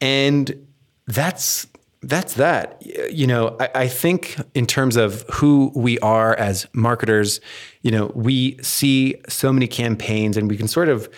And 0.00 0.66
that's 1.06 1.66
that's 2.02 2.34
that. 2.34 2.82
You 3.12 3.26
know, 3.28 3.56
I, 3.60 3.70
I, 3.76 3.88
think 3.88 4.36
in 4.54 4.66
terms 4.66 4.96
of 4.96 5.24
who 5.32 5.70
we 5.76 6.00
are 6.00 6.34
as 6.34 6.66
marketers, 6.72 7.40
you 7.82 7.92
know, 7.92 8.10
we 8.16 8.58
see 8.60 9.14
so 9.28 9.52
many 9.52 9.68
campaigns 9.68 10.36
and 10.36 10.50
we 10.50 10.56
can 10.56 10.66
sort 10.66 10.88
of 10.88 11.08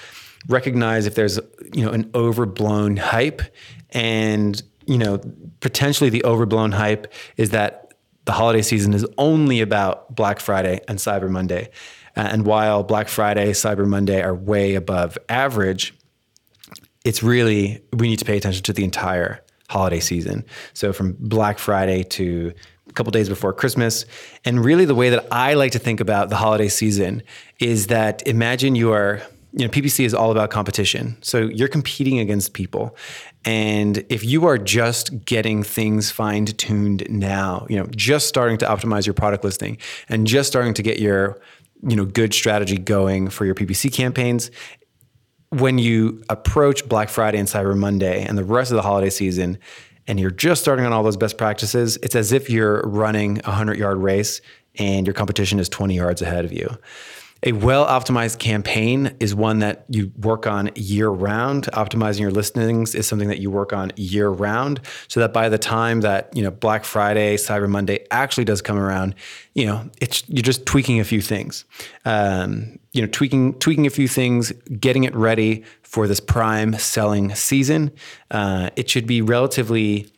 recognize 0.48 1.06
if 1.06 1.14
there's, 1.14 1.38
you 1.72 1.84
know, 1.84 1.90
an 1.90 2.10
overblown 2.14 2.96
hype 2.96 3.42
and 3.90 4.62
you 4.86 4.98
know, 4.98 5.20
potentially 5.60 6.10
the 6.10 6.24
overblown 6.24 6.72
hype 6.72 7.12
is 7.36 7.50
that 7.50 7.94
the 8.24 8.32
holiday 8.32 8.62
season 8.62 8.94
is 8.94 9.06
only 9.18 9.60
about 9.60 10.14
Black 10.14 10.40
Friday 10.40 10.80
and 10.88 10.98
Cyber 10.98 11.30
Monday. 11.30 11.70
And 12.16 12.46
while 12.46 12.82
Black 12.82 13.08
Friday, 13.08 13.52
Cyber 13.52 13.86
Monday 13.86 14.22
are 14.22 14.34
way 14.34 14.74
above 14.74 15.18
average, 15.28 15.94
it's 17.04 17.22
really, 17.22 17.82
we 17.92 18.08
need 18.08 18.18
to 18.20 18.24
pay 18.24 18.36
attention 18.36 18.62
to 18.64 18.72
the 18.72 18.84
entire 18.84 19.40
holiday 19.68 20.00
season. 20.00 20.44
So 20.72 20.92
from 20.92 21.16
Black 21.18 21.58
Friday 21.58 22.04
to 22.04 22.52
a 22.88 22.92
couple 22.92 23.10
days 23.10 23.28
before 23.28 23.52
Christmas. 23.52 24.04
And 24.44 24.64
really, 24.64 24.84
the 24.84 24.94
way 24.94 25.10
that 25.10 25.26
I 25.32 25.54
like 25.54 25.72
to 25.72 25.78
think 25.78 26.00
about 26.00 26.28
the 26.28 26.36
holiday 26.36 26.68
season 26.68 27.22
is 27.58 27.88
that 27.88 28.26
imagine 28.26 28.76
you 28.76 28.92
are 28.92 29.22
you 29.56 29.64
know, 29.64 29.70
PPC 29.70 30.04
is 30.04 30.14
all 30.14 30.32
about 30.32 30.50
competition. 30.50 31.16
So 31.22 31.42
you're 31.42 31.68
competing 31.68 32.18
against 32.18 32.54
people. 32.54 32.96
And 33.44 34.04
if 34.08 34.24
you 34.24 34.46
are 34.46 34.58
just 34.58 35.24
getting 35.24 35.62
things 35.62 36.10
fine 36.10 36.46
tuned 36.46 37.06
now, 37.08 37.64
you 37.70 37.78
know, 37.78 37.86
just 37.94 38.26
starting 38.26 38.58
to 38.58 38.66
optimize 38.66 39.06
your 39.06 39.14
product 39.14 39.44
listing 39.44 39.78
and 40.08 40.26
just 40.26 40.48
starting 40.48 40.74
to 40.74 40.82
get 40.82 40.98
your, 40.98 41.40
you 41.86 41.94
know, 41.94 42.04
good 42.04 42.34
strategy 42.34 42.78
going 42.78 43.28
for 43.28 43.44
your 43.44 43.54
PPC 43.54 43.92
campaigns, 43.92 44.50
when 45.50 45.78
you 45.78 46.20
approach 46.28 46.88
Black 46.88 47.08
Friday 47.08 47.38
and 47.38 47.46
Cyber 47.46 47.76
Monday 47.76 48.24
and 48.24 48.36
the 48.36 48.44
rest 48.44 48.72
of 48.72 48.76
the 48.76 48.82
holiday 48.82 49.10
season, 49.10 49.58
and 50.08 50.18
you're 50.18 50.32
just 50.32 50.62
starting 50.62 50.84
on 50.84 50.92
all 50.92 51.04
those 51.04 51.16
best 51.16 51.38
practices, 51.38 51.96
it's 51.98 52.16
as 52.16 52.32
if 52.32 52.50
you're 52.50 52.82
running 52.82 53.38
a 53.44 53.50
100 53.50 53.78
yard 53.78 53.98
race 53.98 54.40
and 54.80 55.06
your 55.06 55.14
competition 55.14 55.60
is 55.60 55.68
20 55.68 55.94
yards 55.94 56.22
ahead 56.22 56.44
of 56.44 56.52
you. 56.52 56.68
A 57.46 57.52
well 57.52 57.86
optimized 57.86 58.38
campaign 58.38 59.14
is 59.20 59.34
one 59.34 59.58
that 59.58 59.84
you 59.90 60.10
work 60.18 60.46
on 60.46 60.70
year 60.76 61.10
round. 61.10 61.64
Optimizing 61.74 62.20
your 62.20 62.30
listings 62.30 62.94
is 62.94 63.06
something 63.06 63.28
that 63.28 63.38
you 63.38 63.50
work 63.50 63.74
on 63.74 63.92
year 63.96 64.30
round 64.30 64.80
so 65.08 65.20
that 65.20 65.34
by 65.34 65.50
the 65.50 65.58
time 65.58 66.00
that, 66.00 66.34
you 66.34 66.42
know, 66.42 66.50
Black 66.50 66.86
Friday, 66.86 67.36
Cyber 67.36 67.68
Monday 67.68 68.06
actually 68.10 68.46
does 68.46 68.62
come 68.62 68.78
around, 68.78 69.14
you 69.52 69.66
know, 69.66 69.90
it's 70.00 70.26
you're 70.26 70.42
just 70.42 70.64
tweaking 70.64 71.00
a 71.00 71.04
few 71.04 71.20
things. 71.20 71.66
Um, 72.06 72.78
you 72.92 73.02
know, 73.02 73.08
tweaking 73.08 73.58
tweaking 73.58 73.86
a 73.86 73.90
few 73.90 74.08
things, 74.08 74.50
getting 74.80 75.04
it 75.04 75.14
ready 75.14 75.64
for 75.82 76.08
this 76.08 76.20
prime 76.20 76.72
selling 76.78 77.34
season. 77.34 77.90
Uh, 78.30 78.70
it 78.74 78.88
should 78.88 79.06
be 79.06 79.20
relatively 79.20 80.10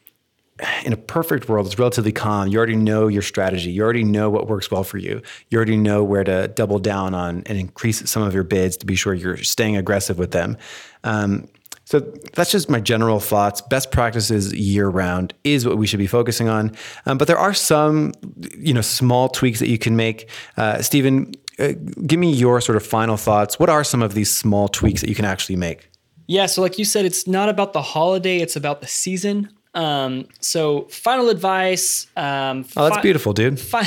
in 0.85 0.92
a 0.92 0.97
perfect 0.97 1.49
world, 1.49 1.66
it's 1.66 1.79
relatively 1.79 2.12
calm. 2.12 2.49
You 2.49 2.59
already 2.59 2.77
know 2.77 3.09
your 3.09 3.23
strategy. 3.23 3.71
You 3.71 3.83
already 3.83 4.05
know 4.05 4.31
what 4.31 4.49
works 4.49 4.71
well 4.71 4.85
for 4.85 4.99
you. 4.99 5.21
You 5.51 5.57
already 5.57 5.77
know 5.77 6.03
where 6.03 6.25
to 6.25 6.49
double 6.49 6.79
down 6.79 7.14
on 7.14 7.42
and 7.47 7.59
increase 7.59 8.09
some 8.09 8.23
of 8.23 8.33
your 8.35 8.45
bids 8.45 8.77
to 8.79 8.87
be 8.87 8.95
sure 8.95 9.12
you're 9.12 9.37
staying 9.38 9.77
aggressive 9.77 10.19
with 10.19 10.31
them. 10.31 10.57
Um, 11.05 11.49
so 11.85 12.01
that's 12.35 12.51
just 12.51 12.69
my 12.69 12.81
general 12.81 13.21
thoughts. 13.21 13.61
Best 13.61 13.92
practices 13.92 14.53
year 14.53 14.88
round 14.88 15.35
is 15.45 15.66
what 15.66 15.79
we 15.79 15.87
should 15.87 16.01
be 16.01 16.09
focusing 16.09 16.49
on. 16.49 16.75
Um, 17.05 17.16
but 17.16 17.29
there 17.29 17.38
are 17.38 17.55
some, 17.55 18.12
you 18.59 18.75
know, 18.75 18.81
small 18.81 19.29
tweaks 19.29 19.61
that 19.61 19.69
you 19.69 19.79
can 19.79 19.95
make. 19.95 20.29
Uh, 20.57 20.83
Stephen, 20.83 21.33
uh, 21.61 21.73
give 22.05 22.19
me 22.19 22.33
your 22.33 22.61
sort 22.61 22.77
of 22.77 22.85
final 22.85 23.16
thoughts. 23.16 23.61
What 23.61 23.69
are 23.69 23.85
some 23.85 24.03
of 24.03 24.14
these 24.14 24.31
small 24.31 24.69
tweaks 24.69 25.01
that 25.01 25.09
you 25.09 25.14
can 25.14 25.25
actually 25.25 25.57
make? 25.57 25.88
Yeah, 26.27 26.47
so 26.47 26.61
like 26.61 26.77
you 26.77 26.85
said, 26.85 27.05
it's 27.05 27.29
not 27.29 27.49
about 27.49 27.73
the 27.73 27.83
holiday; 27.83 28.38
it's 28.38 28.57
about 28.57 28.81
the 28.81 28.88
season. 28.88 29.49
Um, 29.76 30.26
so 30.40 30.82
final 30.84 31.28
advice. 31.28 32.06
Um, 32.16 32.64
oh, 32.76 32.88
that's 32.88 33.02
beautiful, 33.02 33.32
dude. 33.32 33.60
Fi- 33.60 33.84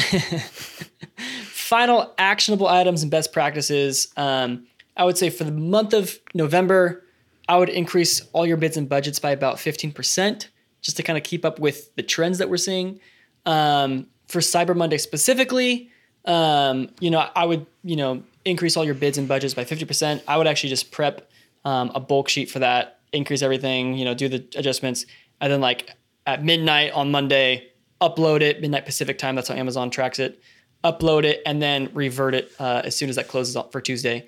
final 1.17 2.13
actionable 2.17 2.67
items 2.67 3.01
and 3.01 3.11
best 3.11 3.33
practices. 3.33 4.13
Um, 4.15 4.67
I 4.95 5.03
would 5.03 5.17
say 5.17 5.29
for 5.29 5.43
the 5.43 5.51
month 5.51 5.93
of 5.93 6.19
November, 6.33 7.03
I 7.49 7.57
would 7.57 7.69
increase 7.69 8.21
all 8.31 8.45
your 8.45 8.57
bids 8.57 8.77
and 8.77 8.87
budgets 8.87 9.19
by 9.19 9.31
about 9.31 9.55
15% 9.57 10.47
just 10.81 10.97
to 10.97 11.03
kind 11.03 11.17
of 11.17 11.23
keep 11.23 11.43
up 11.43 11.59
with 11.59 11.93
the 11.95 12.03
trends 12.03 12.37
that 12.37 12.49
we're 12.49 12.57
seeing. 12.57 12.99
Um, 13.45 14.07
for 14.27 14.39
Cyber 14.39 14.75
Monday 14.75 14.99
specifically, 14.99 15.89
um, 16.25 16.89
you 16.99 17.09
know, 17.09 17.27
I 17.35 17.45
would, 17.45 17.65
you 17.83 17.95
know, 17.95 18.21
increase 18.45 18.77
all 18.77 18.85
your 18.85 18.93
bids 18.93 19.17
and 19.17 19.27
budgets 19.27 19.55
by 19.55 19.65
50%. 19.65 20.21
I 20.27 20.37
would 20.37 20.45
actually 20.45 20.69
just 20.69 20.91
prep 20.91 21.29
um, 21.65 21.91
a 21.95 21.99
bulk 21.99 22.29
sheet 22.29 22.51
for 22.51 22.59
that, 22.59 22.99
increase 23.11 23.41
everything, 23.41 23.95
you 23.95 24.05
know, 24.05 24.13
do 24.13 24.29
the 24.29 24.45
adjustments, 24.55 25.05
and 25.41 25.51
then 25.51 25.61
like 25.61 25.89
at 26.25 26.43
midnight 26.43 26.91
on 26.93 27.11
Monday, 27.11 27.71
upload 28.01 28.41
it 28.41 28.61
midnight 28.61 28.85
Pacific 28.85 29.17
time. 29.17 29.35
That's 29.35 29.47
how 29.47 29.55
Amazon 29.55 29.89
tracks 29.89 30.19
it. 30.19 30.41
Upload 30.83 31.23
it 31.23 31.41
and 31.45 31.61
then 31.61 31.89
revert 31.93 32.33
it 32.33 32.51
uh, 32.59 32.81
as 32.85 32.95
soon 32.95 33.09
as 33.09 33.15
that 33.15 33.27
closes 33.27 33.57
for 33.71 33.81
Tuesday. 33.81 34.25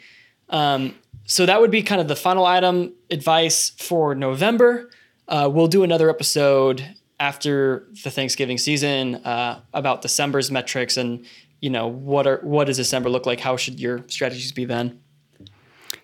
Um, 0.50 0.96
so 1.26 1.46
that 1.46 1.62
would 1.62 1.72
be 1.72 1.82
kind 1.82 2.02
of 2.02 2.08
the 2.08 2.16
final 2.16 2.46
item 2.46 2.94
advice 3.10 3.70
for 3.70 4.14
November. 4.16 4.90
Uh, 5.28 5.50
we'll 5.52 5.68
do 5.68 5.84
another 5.84 6.10
episode 6.10 6.96
after 7.20 7.88
the 8.04 8.10
Thanksgiving 8.10 8.58
season 8.58 9.16
uh, 9.16 9.62
about 9.74 10.02
December's 10.02 10.52
metrics 10.52 10.98
and 10.98 11.26
you 11.62 11.70
know 11.70 11.88
what 11.88 12.26
are 12.26 12.40
what 12.42 12.66
does 12.66 12.78
December 12.78 13.10
look 13.10 13.26
like? 13.26 13.40
How 13.40 13.56
should 13.56 13.80
your 13.80 14.04
strategies 14.08 14.52
be 14.52 14.66
then? 14.66 15.00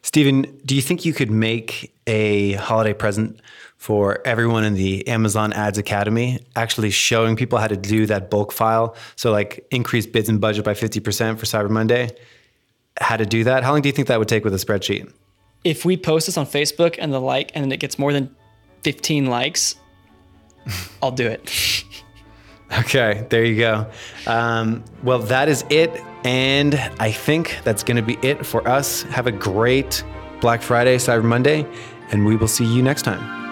Stephen, 0.03 0.43
do 0.63 0.75
you 0.75 0.81
think 0.81 1.03
you 1.03 1.13
could 1.13 1.31
make 1.31 1.93
a 2.05 2.53
holiday 2.53 2.93
present 2.93 3.41
for 3.77 4.19
everyone 4.25 4.63
in 4.63 4.73
the 4.73 5.07
Amazon 5.07 5.53
Ads 5.53 5.77
Academy, 5.77 6.39
actually 6.55 6.89
showing 6.89 7.35
people 7.35 7.59
how 7.59 7.67
to 7.67 7.77
do 7.77 8.05
that 8.07 8.29
bulk 8.29 8.51
file. 8.51 8.95
So, 9.15 9.31
like, 9.31 9.65
increase 9.71 10.05
bids 10.05 10.29
and 10.29 10.41
budget 10.41 10.65
by 10.65 10.73
50% 10.73 11.37
for 11.37 11.45
Cyber 11.45 11.69
Monday. 11.69 12.09
How 12.99 13.17
to 13.17 13.25
do 13.25 13.43
that? 13.43 13.63
How 13.63 13.71
long 13.71 13.81
do 13.81 13.89
you 13.89 13.93
think 13.93 14.07
that 14.07 14.17
would 14.17 14.27
take 14.27 14.43
with 14.43 14.53
a 14.53 14.57
spreadsheet? 14.57 15.11
If 15.63 15.85
we 15.85 15.95
post 15.95 16.25
this 16.25 16.37
on 16.37 16.47
Facebook 16.47 16.95
and 16.97 17.13
the 17.13 17.21
like, 17.21 17.51
and 17.53 17.63
then 17.63 17.71
it 17.71 17.79
gets 17.79 17.99
more 17.99 18.11
than 18.11 18.35
15 18.83 19.27
likes, 19.27 19.75
I'll 21.02 21.12
do 21.12 21.27
it. 21.27 21.83
okay, 22.79 23.25
there 23.29 23.45
you 23.45 23.58
go. 23.58 23.87
Um, 24.25 24.83
well, 25.04 25.19
that 25.19 25.49
is 25.49 25.63
it. 25.69 25.91
And 26.23 26.75
I 26.99 27.12
think 27.12 27.58
that's 27.63 27.83
going 27.83 27.97
to 27.97 28.04
be 28.04 28.17
it 28.27 28.45
for 28.45 28.67
us. 28.67 29.04
Have 29.04 29.27
a 29.27 29.31
great 29.31 30.04
Black 30.41 30.62
Friday, 30.62 30.97
Cyber 30.97 31.23
Monday, 31.23 31.65
and 32.12 32.25
we 32.25 32.35
will 32.35 32.47
see 32.47 32.65
you 32.65 32.81
next 32.81 33.04
time. 33.04 33.46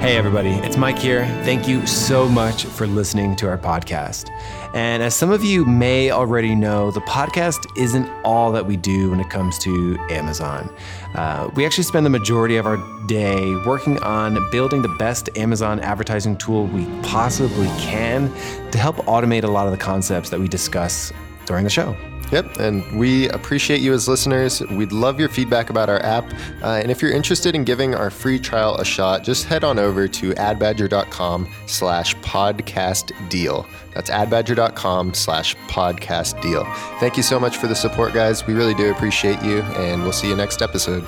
Hey, 0.00 0.16
everybody, 0.16 0.48
it's 0.48 0.78
Mike 0.78 0.98
here. 0.98 1.26
Thank 1.44 1.68
you 1.68 1.86
so 1.86 2.26
much 2.26 2.64
for 2.64 2.86
listening 2.86 3.36
to 3.36 3.48
our 3.48 3.58
podcast. 3.58 4.30
And 4.74 5.02
as 5.02 5.14
some 5.14 5.30
of 5.30 5.44
you 5.44 5.66
may 5.66 6.10
already 6.10 6.54
know, 6.54 6.90
the 6.90 7.02
podcast 7.02 7.66
isn't 7.76 8.08
all 8.24 8.50
that 8.52 8.64
we 8.64 8.78
do 8.78 9.10
when 9.10 9.20
it 9.20 9.28
comes 9.28 9.58
to 9.58 9.98
Amazon. 10.08 10.74
Uh, 11.14 11.50
we 11.54 11.66
actually 11.66 11.84
spend 11.84 12.06
the 12.06 12.10
majority 12.10 12.56
of 12.56 12.64
our 12.64 12.78
day 13.08 13.54
working 13.66 14.02
on 14.02 14.38
building 14.50 14.80
the 14.80 14.88
best 14.98 15.28
Amazon 15.36 15.78
advertising 15.80 16.38
tool 16.38 16.66
we 16.68 16.86
possibly 17.02 17.68
can 17.78 18.32
to 18.70 18.78
help 18.78 18.96
automate 19.04 19.44
a 19.44 19.48
lot 19.48 19.66
of 19.66 19.72
the 19.72 19.78
concepts 19.78 20.30
that 20.30 20.40
we 20.40 20.48
discuss 20.48 21.12
during 21.44 21.62
the 21.62 21.68
show. 21.68 21.94
Yep, 22.32 22.58
and 22.58 22.90
we 22.92 23.28
appreciate 23.30 23.80
you 23.80 23.92
as 23.92 24.08
listeners. 24.08 24.60
We'd 24.70 24.92
love 24.92 25.18
your 25.18 25.28
feedback 25.28 25.70
about 25.70 25.88
our 25.88 26.00
app. 26.02 26.32
Uh, 26.62 26.80
and 26.82 26.90
if 26.90 27.02
you're 27.02 27.12
interested 27.12 27.54
in 27.54 27.64
giving 27.64 27.94
our 27.94 28.10
free 28.10 28.38
trial 28.38 28.76
a 28.76 28.84
shot, 28.84 29.24
just 29.24 29.46
head 29.46 29.64
on 29.64 29.78
over 29.78 30.06
to 30.08 30.30
adbadger.com 30.34 31.48
slash 31.66 32.14
podcast 32.16 33.12
deal. 33.28 33.66
That's 33.94 34.10
adbadger.com 34.10 35.14
slash 35.14 35.56
podcast 35.68 36.40
deal. 36.40 36.64
Thank 37.00 37.16
you 37.16 37.22
so 37.22 37.40
much 37.40 37.56
for 37.56 37.66
the 37.66 37.74
support, 37.74 38.14
guys. 38.14 38.46
We 38.46 38.54
really 38.54 38.74
do 38.74 38.90
appreciate 38.90 39.42
you, 39.42 39.62
and 39.62 40.02
we'll 40.02 40.12
see 40.12 40.28
you 40.28 40.36
next 40.36 40.62
episode. 40.62 41.04